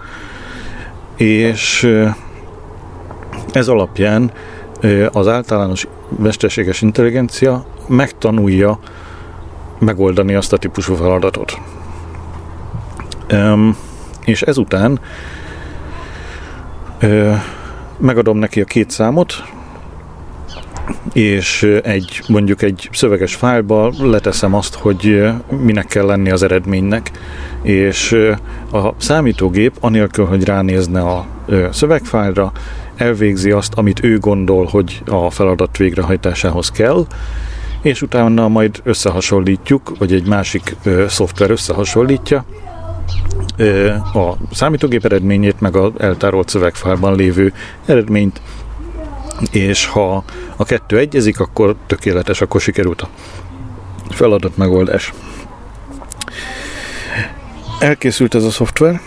és 1.15 1.89
ez 3.51 3.67
alapján 3.67 4.31
az 5.11 5.27
általános 5.27 5.87
mesterséges 6.19 6.81
intelligencia 6.81 7.65
megtanulja 7.87 8.79
megoldani 9.79 10.33
azt 10.33 10.53
a 10.53 10.57
típusú 10.57 10.95
feladatot. 10.95 11.59
És 14.25 14.41
ezután 14.41 14.99
megadom 17.97 18.37
neki 18.37 18.61
a 18.61 18.65
két 18.65 18.89
számot, 18.89 19.33
és 21.13 21.79
egy 21.83 22.21
mondjuk 22.27 22.61
egy 22.61 22.89
szöveges 22.91 23.35
fájlba 23.35 23.93
leteszem 23.99 24.53
azt, 24.53 24.75
hogy 24.75 25.29
minek 25.47 25.85
kell 25.85 26.05
lenni 26.05 26.31
az 26.31 26.43
eredménynek, 26.43 27.11
és 27.61 28.17
a 28.71 28.93
számítógép 28.97 29.75
anélkül, 29.79 30.25
hogy 30.25 30.43
ránézne 30.43 31.01
a 31.01 31.25
szövegfájlra, 31.71 32.51
elvégzi 32.95 33.51
azt, 33.51 33.73
amit 33.73 34.03
ő 34.03 34.19
gondol, 34.19 34.65
hogy 34.65 35.01
a 35.05 35.29
feladat 35.29 35.77
végrehajtásához 35.77 36.71
kell, 36.71 37.05
és 37.81 38.01
utána 38.01 38.47
majd 38.47 38.81
összehasonlítjuk, 38.83 39.97
vagy 39.97 40.13
egy 40.13 40.27
másik 40.27 40.75
szoftver 41.07 41.49
összehasonlítja 41.49 42.45
a 44.13 44.33
számítógép 44.51 45.05
eredményét, 45.05 45.59
meg 45.59 45.75
az 45.75 45.91
eltárolt 45.97 46.49
szövegfálban 46.49 47.15
lévő 47.15 47.53
eredményt, 47.85 48.41
és 49.51 49.85
ha 49.85 50.23
a 50.55 50.63
kettő 50.63 50.97
egyezik, 50.97 51.39
akkor 51.39 51.75
tökéletes, 51.87 52.41
akkor 52.41 52.61
sikerült 52.61 53.01
a 53.01 53.09
feladat 54.09 54.57
megoldás. 54.57 55.13
Elkészült 57.79 58.35
ez 58.35 58.43
a 58.43 58.49
szoftver, 58.49 59.01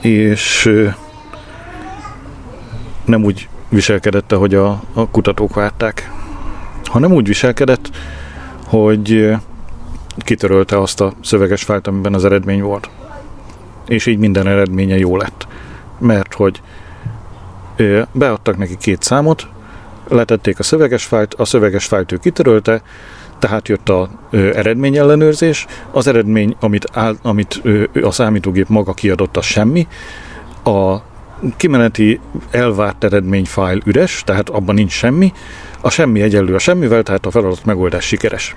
és 0.00 0.70
nem 3.04 3.24
úgy 3.24 3.48
viselkedett, 3.68 4.32
ahogy 4.32 4.54
a, 4.54 4.82
a 4.92 5.08
kutatók 5.10 5.54
várták, 5.54 6.10
hanem 6.84 7.12
úgy 7.12 7.26
viselkedett, 7.26 7.90
hogy 8.66 9.34
kitörölte 10.18 10.80
azt 10.80 11.00
a 11.00 11.12
szöveges 11.22 11.62
fájlt, 11.62 11.86
amiben 11.86 12.14
az 12.14 12.24
eredmény 12.24 12.62
volt. 12.62 12.90
És 13.88 14.06
így 14.06 14.18
minden 14.18 14.46
eredménye 14.46 14.98
jó 14.98 15.16
lett. 15.16 15.46
Mert 15.98 16.34
hogy 16.34 16.62
beadtak 18.12 18.56
neki 18.56 18.76
két 18.76 19.02
számot, 19.02 19.46
letették 20.08 20.58
a 20.58 20.62
szöveges 20.62 21.04
fájlt, 21.04 21.34
a 21.34 21.44
szöveges 21.44 21.86
fájlt 21.86 22.12
ő 22.12 22.16
kitörölte, 22.16 22.82
tehát 23.38 23.68
jött 23.68 23.88
a 23.88 24.10
ö, 24.30 24.56
eredményellenőrzés, 24.56 25.66
az 25.90 26.06
eredmény, 26.06 26.56
amit, 26.60 26.86
áll, 26.92 27.16
amit 27.22 27.60
ö, 27.62 27.84
a 28.02 28.10
számítógép 28.10 28.68
maga 28.68 28.92
kiadott, 28.92 29.36
az 29.36 29.44
semmi, 29.44 29.86
a 30.64 30.96
kimeneti 31.56 32.20
elvárt 32.50 33.04
eredményfájl 33.04 33.80
üres, 33.84 34.22
tehát 34.26 34.48
abban 34.48 34.74
nincs 34.74 34.92
semmi, 34.92 35.32
a 35.80 35.90
semmi 35.90 36.20
egyenlő 36.20 36.54
a 36.54 36.58
semmivel, 36.58 37.02
tehát 37.02 37.26
a 37.26 37.30
feladat 37.30 37.64
megoldás 37.64 38.04
sikeres. 38.04 38.56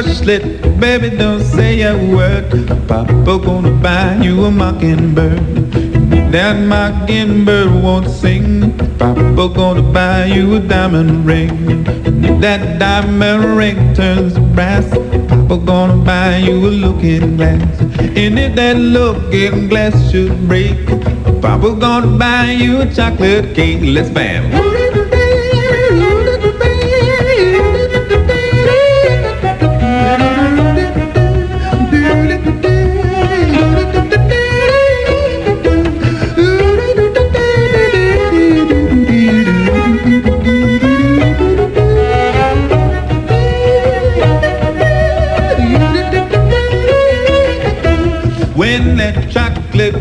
Baby, 0.00 1.10
don't 1.14 1.42
say 1.44 1.82
a 1.82 1.94
word. 1.94 2.48
Papa 2.88 3.38
gonna 3.44 3.70
buy 3.70 4.16
you 4.16 4.46
a 4.46 4.50
mockingbird. 4.50 5.38
That 6.32 6.56
mockingbird 6.56 7.70
won't 7.82 8.08
sing. 8.08 8.72
Papa 8.96 9.50
gonna 9.54 9.82
buy 9.82 10.24
you 10.24 10.54
a 10.56 10.60
diamond 10.60 11.26
ring. 11.26 11.84
That 12.40 12.78
diamond 12.78 13.58
ring 13.58 13.92
turns 13.92 14.32
to 14.32 14.40
brass. 14.40 14.88
Papa 14.88 15.58
gonna 15.66 16.02
buy 16.02 16.38
you 16.38 16.56
a 16.56 16.72
looking 16.84 17.36
glass. 17.36 17.80
And 18.16 18.38
if 18.38 18.54
that 18.54 18.78
looking 18.78 19.68
glass 19.68 20.10
should 20.10 20.48
break, 20.48 20.86
Papa 21.42 21.76
gonna 21.78 22.16
buy 22.16 22.52
you 22.52 22.80
a 22.80 22.86
chocolate 22.86 23.54
cake. 23.54 23.80
Let's 23.82 24.08
bam. 24.08 24.69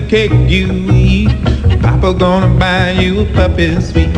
Cake 0.10 0.32
you 0.50 0.90
eat, 0.92 1.30
Papa 1.84 2.16
gonna 2.18 2.50
buy 2.60 2.92
you 2.92 3.22
a 3.22 3.26
puppy 3.26 3.80
sweet. 3.80 4.10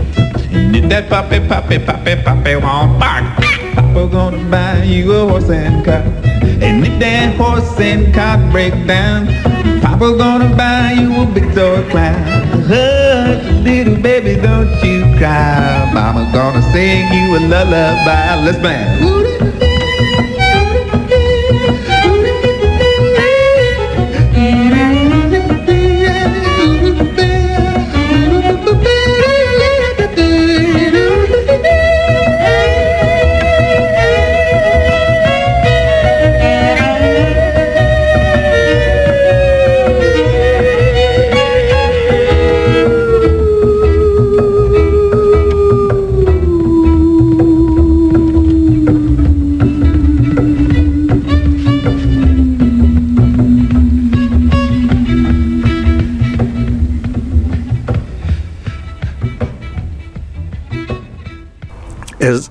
And 0.55 0.73
if 0.73 0.87
that 0.87 1.09
puppy, 1.09 1.45
puppy, 1.45 1.79
puppy, 1.79 2.15
puppy 2.15 2.55
won't 2.55 2.97
bark, 2.97 3.25
Papa 3.75 4.07
gonna 4.09 4.49
buy 4.49 4.83
you 4.83 5.11
a 5.11 5.27
horse 5.27 5.49
and 5.49 5.83
cart. 5.83 6.05
And 6.63 6.87
if 6.87 6.97
that 6.99 7.35
horse 7.35 7.77
and 7.79 8.13
cart 8.13 8.39
break 8.51 8.73
down, 8.87 9.27
Papa 9.81 10.15
gonna 10.17 10.55
buy 10.55 10.93
you 10.93 11.23
a 11.23 11.25
big 11.25 11.53
toy 11.53 11.83
clown. 11.89 12.23
Hush, 12.71 13.43
little 13.59 13.97
baby, 13.97 14.41
don't 14.41 14.71
you 14.81 15.03
cry. 15.17 15.91
Mama 15.93 16.31
gonna 16.31 16.61
sing 16.71 17.03
you 17.11 17.35
a 17.35 17.39
lullaby. 17.51 18.45
Let's 18.45 18.59
bang. 18.59 19.20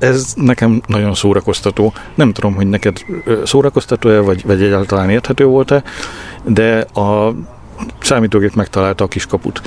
Ez, 0.00 0.34
nekem 0.36 0.82
nagyon 0.86 1.14
szórakoztató. 1.14 1.92
Nem 2.14 2.32
tudom, 2.32 2.54
hogy 2.54 2.66
neked 2.66 3.04
szórakoztató-e, 3.44 4.20
vagy, 4.20 4.46
vagy 4.46 4.62
egyáltalán 4.62 5.10
érthető 5.10 5.44
volt-e, 5.44 5.82
de 6.44 6.78
a 6.80 7.34
számítógép 8.00 8.54
megtalálta 8.54 9.04
a 9.04 9.08
kiskaput. 9.08 9.62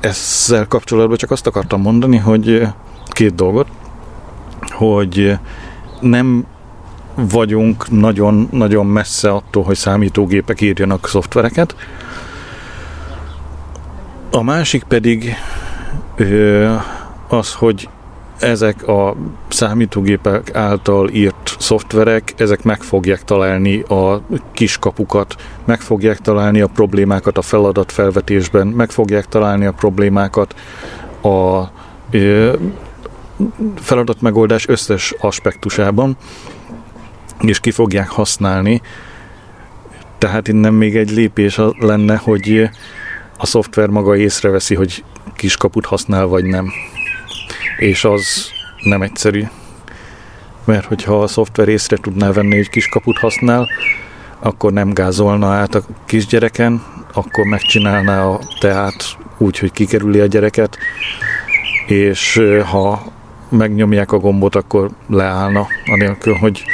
Ezzel 0.00 0.66
kapcsolatban 0.68 1.16
csak 1.16 1.30
azt 1.30 1.46
akartam 1.46 1.80
mondani, 1.80 2.16
hogy 2.16 2.66
két 3.06 3.34
dolgot, 3.34 3.68
hogy 4.70 5.38
nem 6.00 6.46
vagyunk 7.14 7.90
nagyon-nagyon 7.90 8.86
messze 8.86 9.30
attól, 9.30 9.64
hogy 9.64 9.76
számítógépek 9.76 10.60
írjanak 10.60 11.08
szoftvereket. 11.08 11.76
A 14.30 14.42
másik 14.42 14.82
pedig 14.82 15.34
az, 17.28 17.54
hogy 17.54 17.88
ezek 18.38 18.88
a 18.88 19.16
számítógépek 19.48 20.54
által 20.54 21.08
írt 21.08 21.56
szoftverek, 21.58 22.34
ezek 22.36 22.62
meg 22.62 22.82
fogják 22.82 23.24
találni 23.24 23.80
a 23.80 24.22
kiskapukat, 24.52 25.34
meg 25.64 25.80
fogják 25.80 26.18
találni 26.18 26.60
a 26.60 26.66
problémákat 26.66 27.38
a 27.38 27.42
feladatfelvetésben, 27.42 28.66
meg 28.66 28.90
fogják 28.90 29.26
találni 29.26 29.66
a 29.66 29.72
problémákat 29.72 30.54
a 31.22 31.62
feladatmegoldás 33.76 34.68
összes 34.68 35.14
aspektusában, 35.18 36.16
és 37.40 37.60
ki 37.60 37.70
fogják 37.70 38.08
használni. 38.08 38.82
Tehát 40.18 40.48
innen 40.48 40.74
még 40.74 40.96
egy 40.96 41.10
lépés 41.10 41.60
lenne, 41.78 42.16
hogy 42.16 42.70
a 43.36 43.46
szoftver 43.46 43.88
maga 43.88 44.16
észreveszi, 44.16 44.74
hogy 44.74 45.04
kiskaput 45.34 45.86
használ, 45.86 46.26
vagy 46.26 46.44
nem 46.44 46.72
és 47.76 48.04
az 48.04 48.50
nem 48.82 49.02
egyszerű. 49.02 49.44
Mert 50.64 50.84
hogyha 50.84 51.22
a 51.22 51.26
szoftver 51.26 51.68
észre 51.68 51.96
tudná 51.96 52.32
venni, 52.32 52.56
hogy 52.56 52.68
kiskaput 52.68 53.18
használ, 53.18 53.68
akkor 54.38 54.72
nem 54.72 54.92
gázolna 54.92 55.52
át 55.52 55.74
a 55.74 55.82
kisgyereken, 56.06 56.82
akkor 57.12 57.44
megcsinálná 57.44 58.24
a 58.24 58.40
teát 58.60 59.16
úgy, 59.38 59.58
hogy 59.58 59.72
kikerüli 59.72 60.20
a 60.20 60.26
gyereket, 60.26 60.78
és 61.86 62.40
ha 62.70 63.12
megnyomják 63.48 64.12
a 64.12 64.18
gombot, 64.18 64.54
akkor 64.54 64.90
leállna, 65.06 65.66
anélkül, 65.86 66.34
hogy 66.34 66.64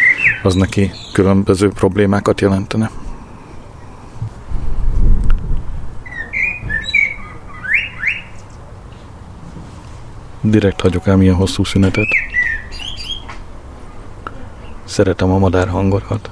az 0.43 0.55
neki 0.55 0.91
különböző 1.13 1.69
problémákat 1.69 2.41
jelentene. 2.41 2.91
Direkt 10.47 10.81
hagyok 10.81 11.07
el 11.07 11.17
milyen 11.17 11.35
hosszú 11.35 11.65
szünetet. 11.65 12.09
Szeretem 14.85 15.31
a 15.31 15.39
madár 15.39 15.69
hangokat. 15.69 16.31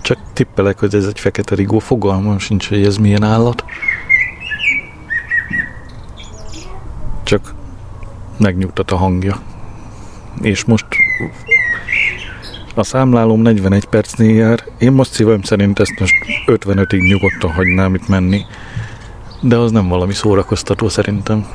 Csak 0.00 0.18
tippelek, 0.32 0.78
hogy 0.78 0.94
ez 0.94 1.06
egy 1.06 1.20
fekete 1.20 1.54
rigó, 1.54 1.78
fogalmam 1.78 2.38
sincs, 2.38 2.68
hogy 2.68 2.84
ez 2.84 2.96
milyen 2.96 3.22
állat. 3.22 3.64
Csak 7.22 7.54
megnyugtat 8.38 8.90
a 8.90 8.96
hangja. 8.96 9.40
És 10.40 10.64
most 10.64 10.86
a 12.74 12.84
számlálom 12.84 13.40
41 13.40 13.84
percnél 13.84 14.34
jár. 14.34 14.64
Én 14.78 14.92
most 14.92 15.12
szívem 15.12 15.42
szerint 15.42 15.78
ezt 15.78 15.98
most 15.98 16.14
55-ig 16.46 17.08
nyugodtan 17.08 17.52
hagynám 17.52 17.94
itt 17.94 18.08
menni. 18.08 18.44
De 19.42 19.56
az 19.56 19.70
nem 19.70 19.88
valami 19.88 20.12
szórakoztató 20.12 20.88
szerintem. 20.88 21.46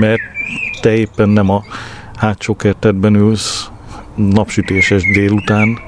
Mert 0.00 0.20
te 0.80 0.94
éppen 0.94 1.28
nem 1.28 1.50
a 1.50 1.62
hátsó 2.14 2.56
kertetben 2.56 3.14
ülsz 3.14 3.70
napsütéses 4.14 5.02
délután, 5.12 5.78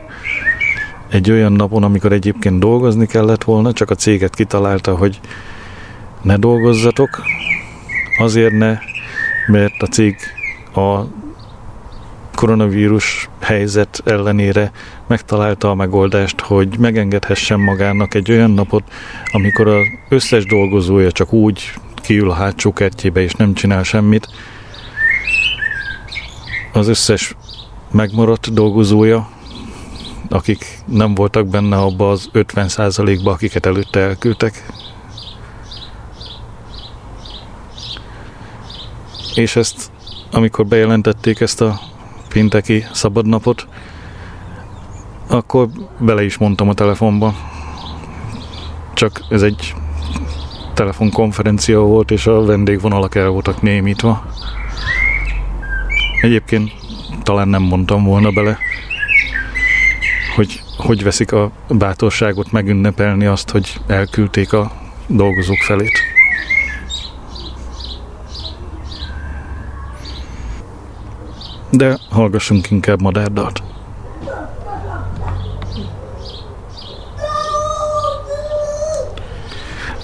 egy 1.09 1.31
olyan 1.31 1.53
napon, 1.53 1.83
amikor 1.83 2.13
egyébként 2.13 2.59
dolgozni 2.59 3.07
kellett 3.07 3.45
volna, 3.45 3.73
csak 3.73 3.91
a 3.91 3.95
céget 3.95 4.35
kitalálta, 4.35 4.97
hogy 4.97 5.21
ne 6.23 6.37
dolgozzatok, 6.37 7.23
azért 8.19 8.53
ne, 8.53 8.79
mert 9.47 9.83
a 9.83 9.87
cég 9.87 10.17
a 10.75 11.01
koronavírus 12.37 13.29
helyzet 13.41 14.03
ellenére 14.05 14.73
megtalálta 15.07 15.71
a 15.71 15.75
megoldást, 15.75 16.41
hogy 16.41 16.79
megengedhessen 16.79 17.61
magának 17.61 18.15
egy 18.15 18.31
olyan 18.31 18.51
napot, 18.51 18.83
amikor 19.33 19.69
az 19.69 19.85
összes 20.09 20.45
dolgozója 20.45 21.13
csak 21.13 21.33
úgy 21.33 21.73
kiül 21.95 22.31
a 22.31 22.35
hátsó 22.35 22.73
kertjébe 22.73 23.21
és 23.21 23.33
nem 23.33 23.55
csinál 23.55 23.83
semmit. 23.83 24.29
Az 26.73 26.89
összes 26.89 27.35
megmaradt 27.91 28.53
dolgozója, 28.53 29.29
akik 30.29 30.79
nem 30.87 31.15
voltak 31.15 31.47
benne 31.47 31.77
abba 31.77 32.11
az 32.11 32.31
50%-ba, 32.33 33.31
akiket 33.31 33.67
előtte 33.67 34.01
elküldtek. 34.01 34.67
És 39.35 39.57
ezt, 39.57 39.91
amikor 40.33 40.67
bejelentették 40.67 41.41
ezt 41.41 41.61
a 41.61 41.95
pénteki 42.29 42.85
szabadnapot, 42.93 43.67
akkor 45.27 45.69
bele 45.99 46.25
is 46.25 46.39
mondtam 46.39 46.69
a 46.69 46.75
telefonba. 46.75 47.35
Csak 48.95 49.21
ez 49.31 49.43
egy 49.43 49.75
telefonkonferencia 50.75 51.81
volt, 51.81 52.11
és 52.11 52.27
a 52.27 52.45
vendégvonalak 52.45 53.15
el 53.15 53.29
voltak 53.29 53.63
némítva. 53.63 54.27
Egyébként 56.21 56.73
talán 57.23 57.49
nem 57.49 57.63
mondtam 57.63 58.05
volna 58.05 58.31
bele, 58.31 58.59
hogy 60.35 60.61
hogy 60.77 61.03
veszik 61.03 61.33
a 61.33 61.51
bátorságot 61.69 62.53
megünnepelni 62.53 63.27
azt, 63.27 63.51
hogy 63.51 63.81
elküldték 63.87 64.53
a 64.53 64.73
dolgozók 65.07 65.59
felét. 65.59 66.16
De 71.77 71.99
hallgassunk 72.11 72.71
inkább 72.71 73.01
madárdalt. 73.01 73.63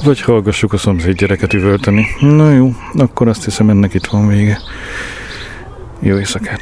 Vagy 0.05 0.20
hallgassuk 0.20 0.73
a 0.73 0.77
szomszéd 0.77 1.16
gyereket 1.16 1.53
üvölteni. 1.53 2.07
Na 2.20 2.51
jó, 2.51 2.73
akkor 2.95 3.29
azt 3.29 3.45
hiszem 3.45 3.70
ennek 3.70 3.95
itt 3.95 4.07
van 4.07 4.29
vége. 4.29 4.59
Jó 5.99 6.18
éjszakát! 6.18 6.61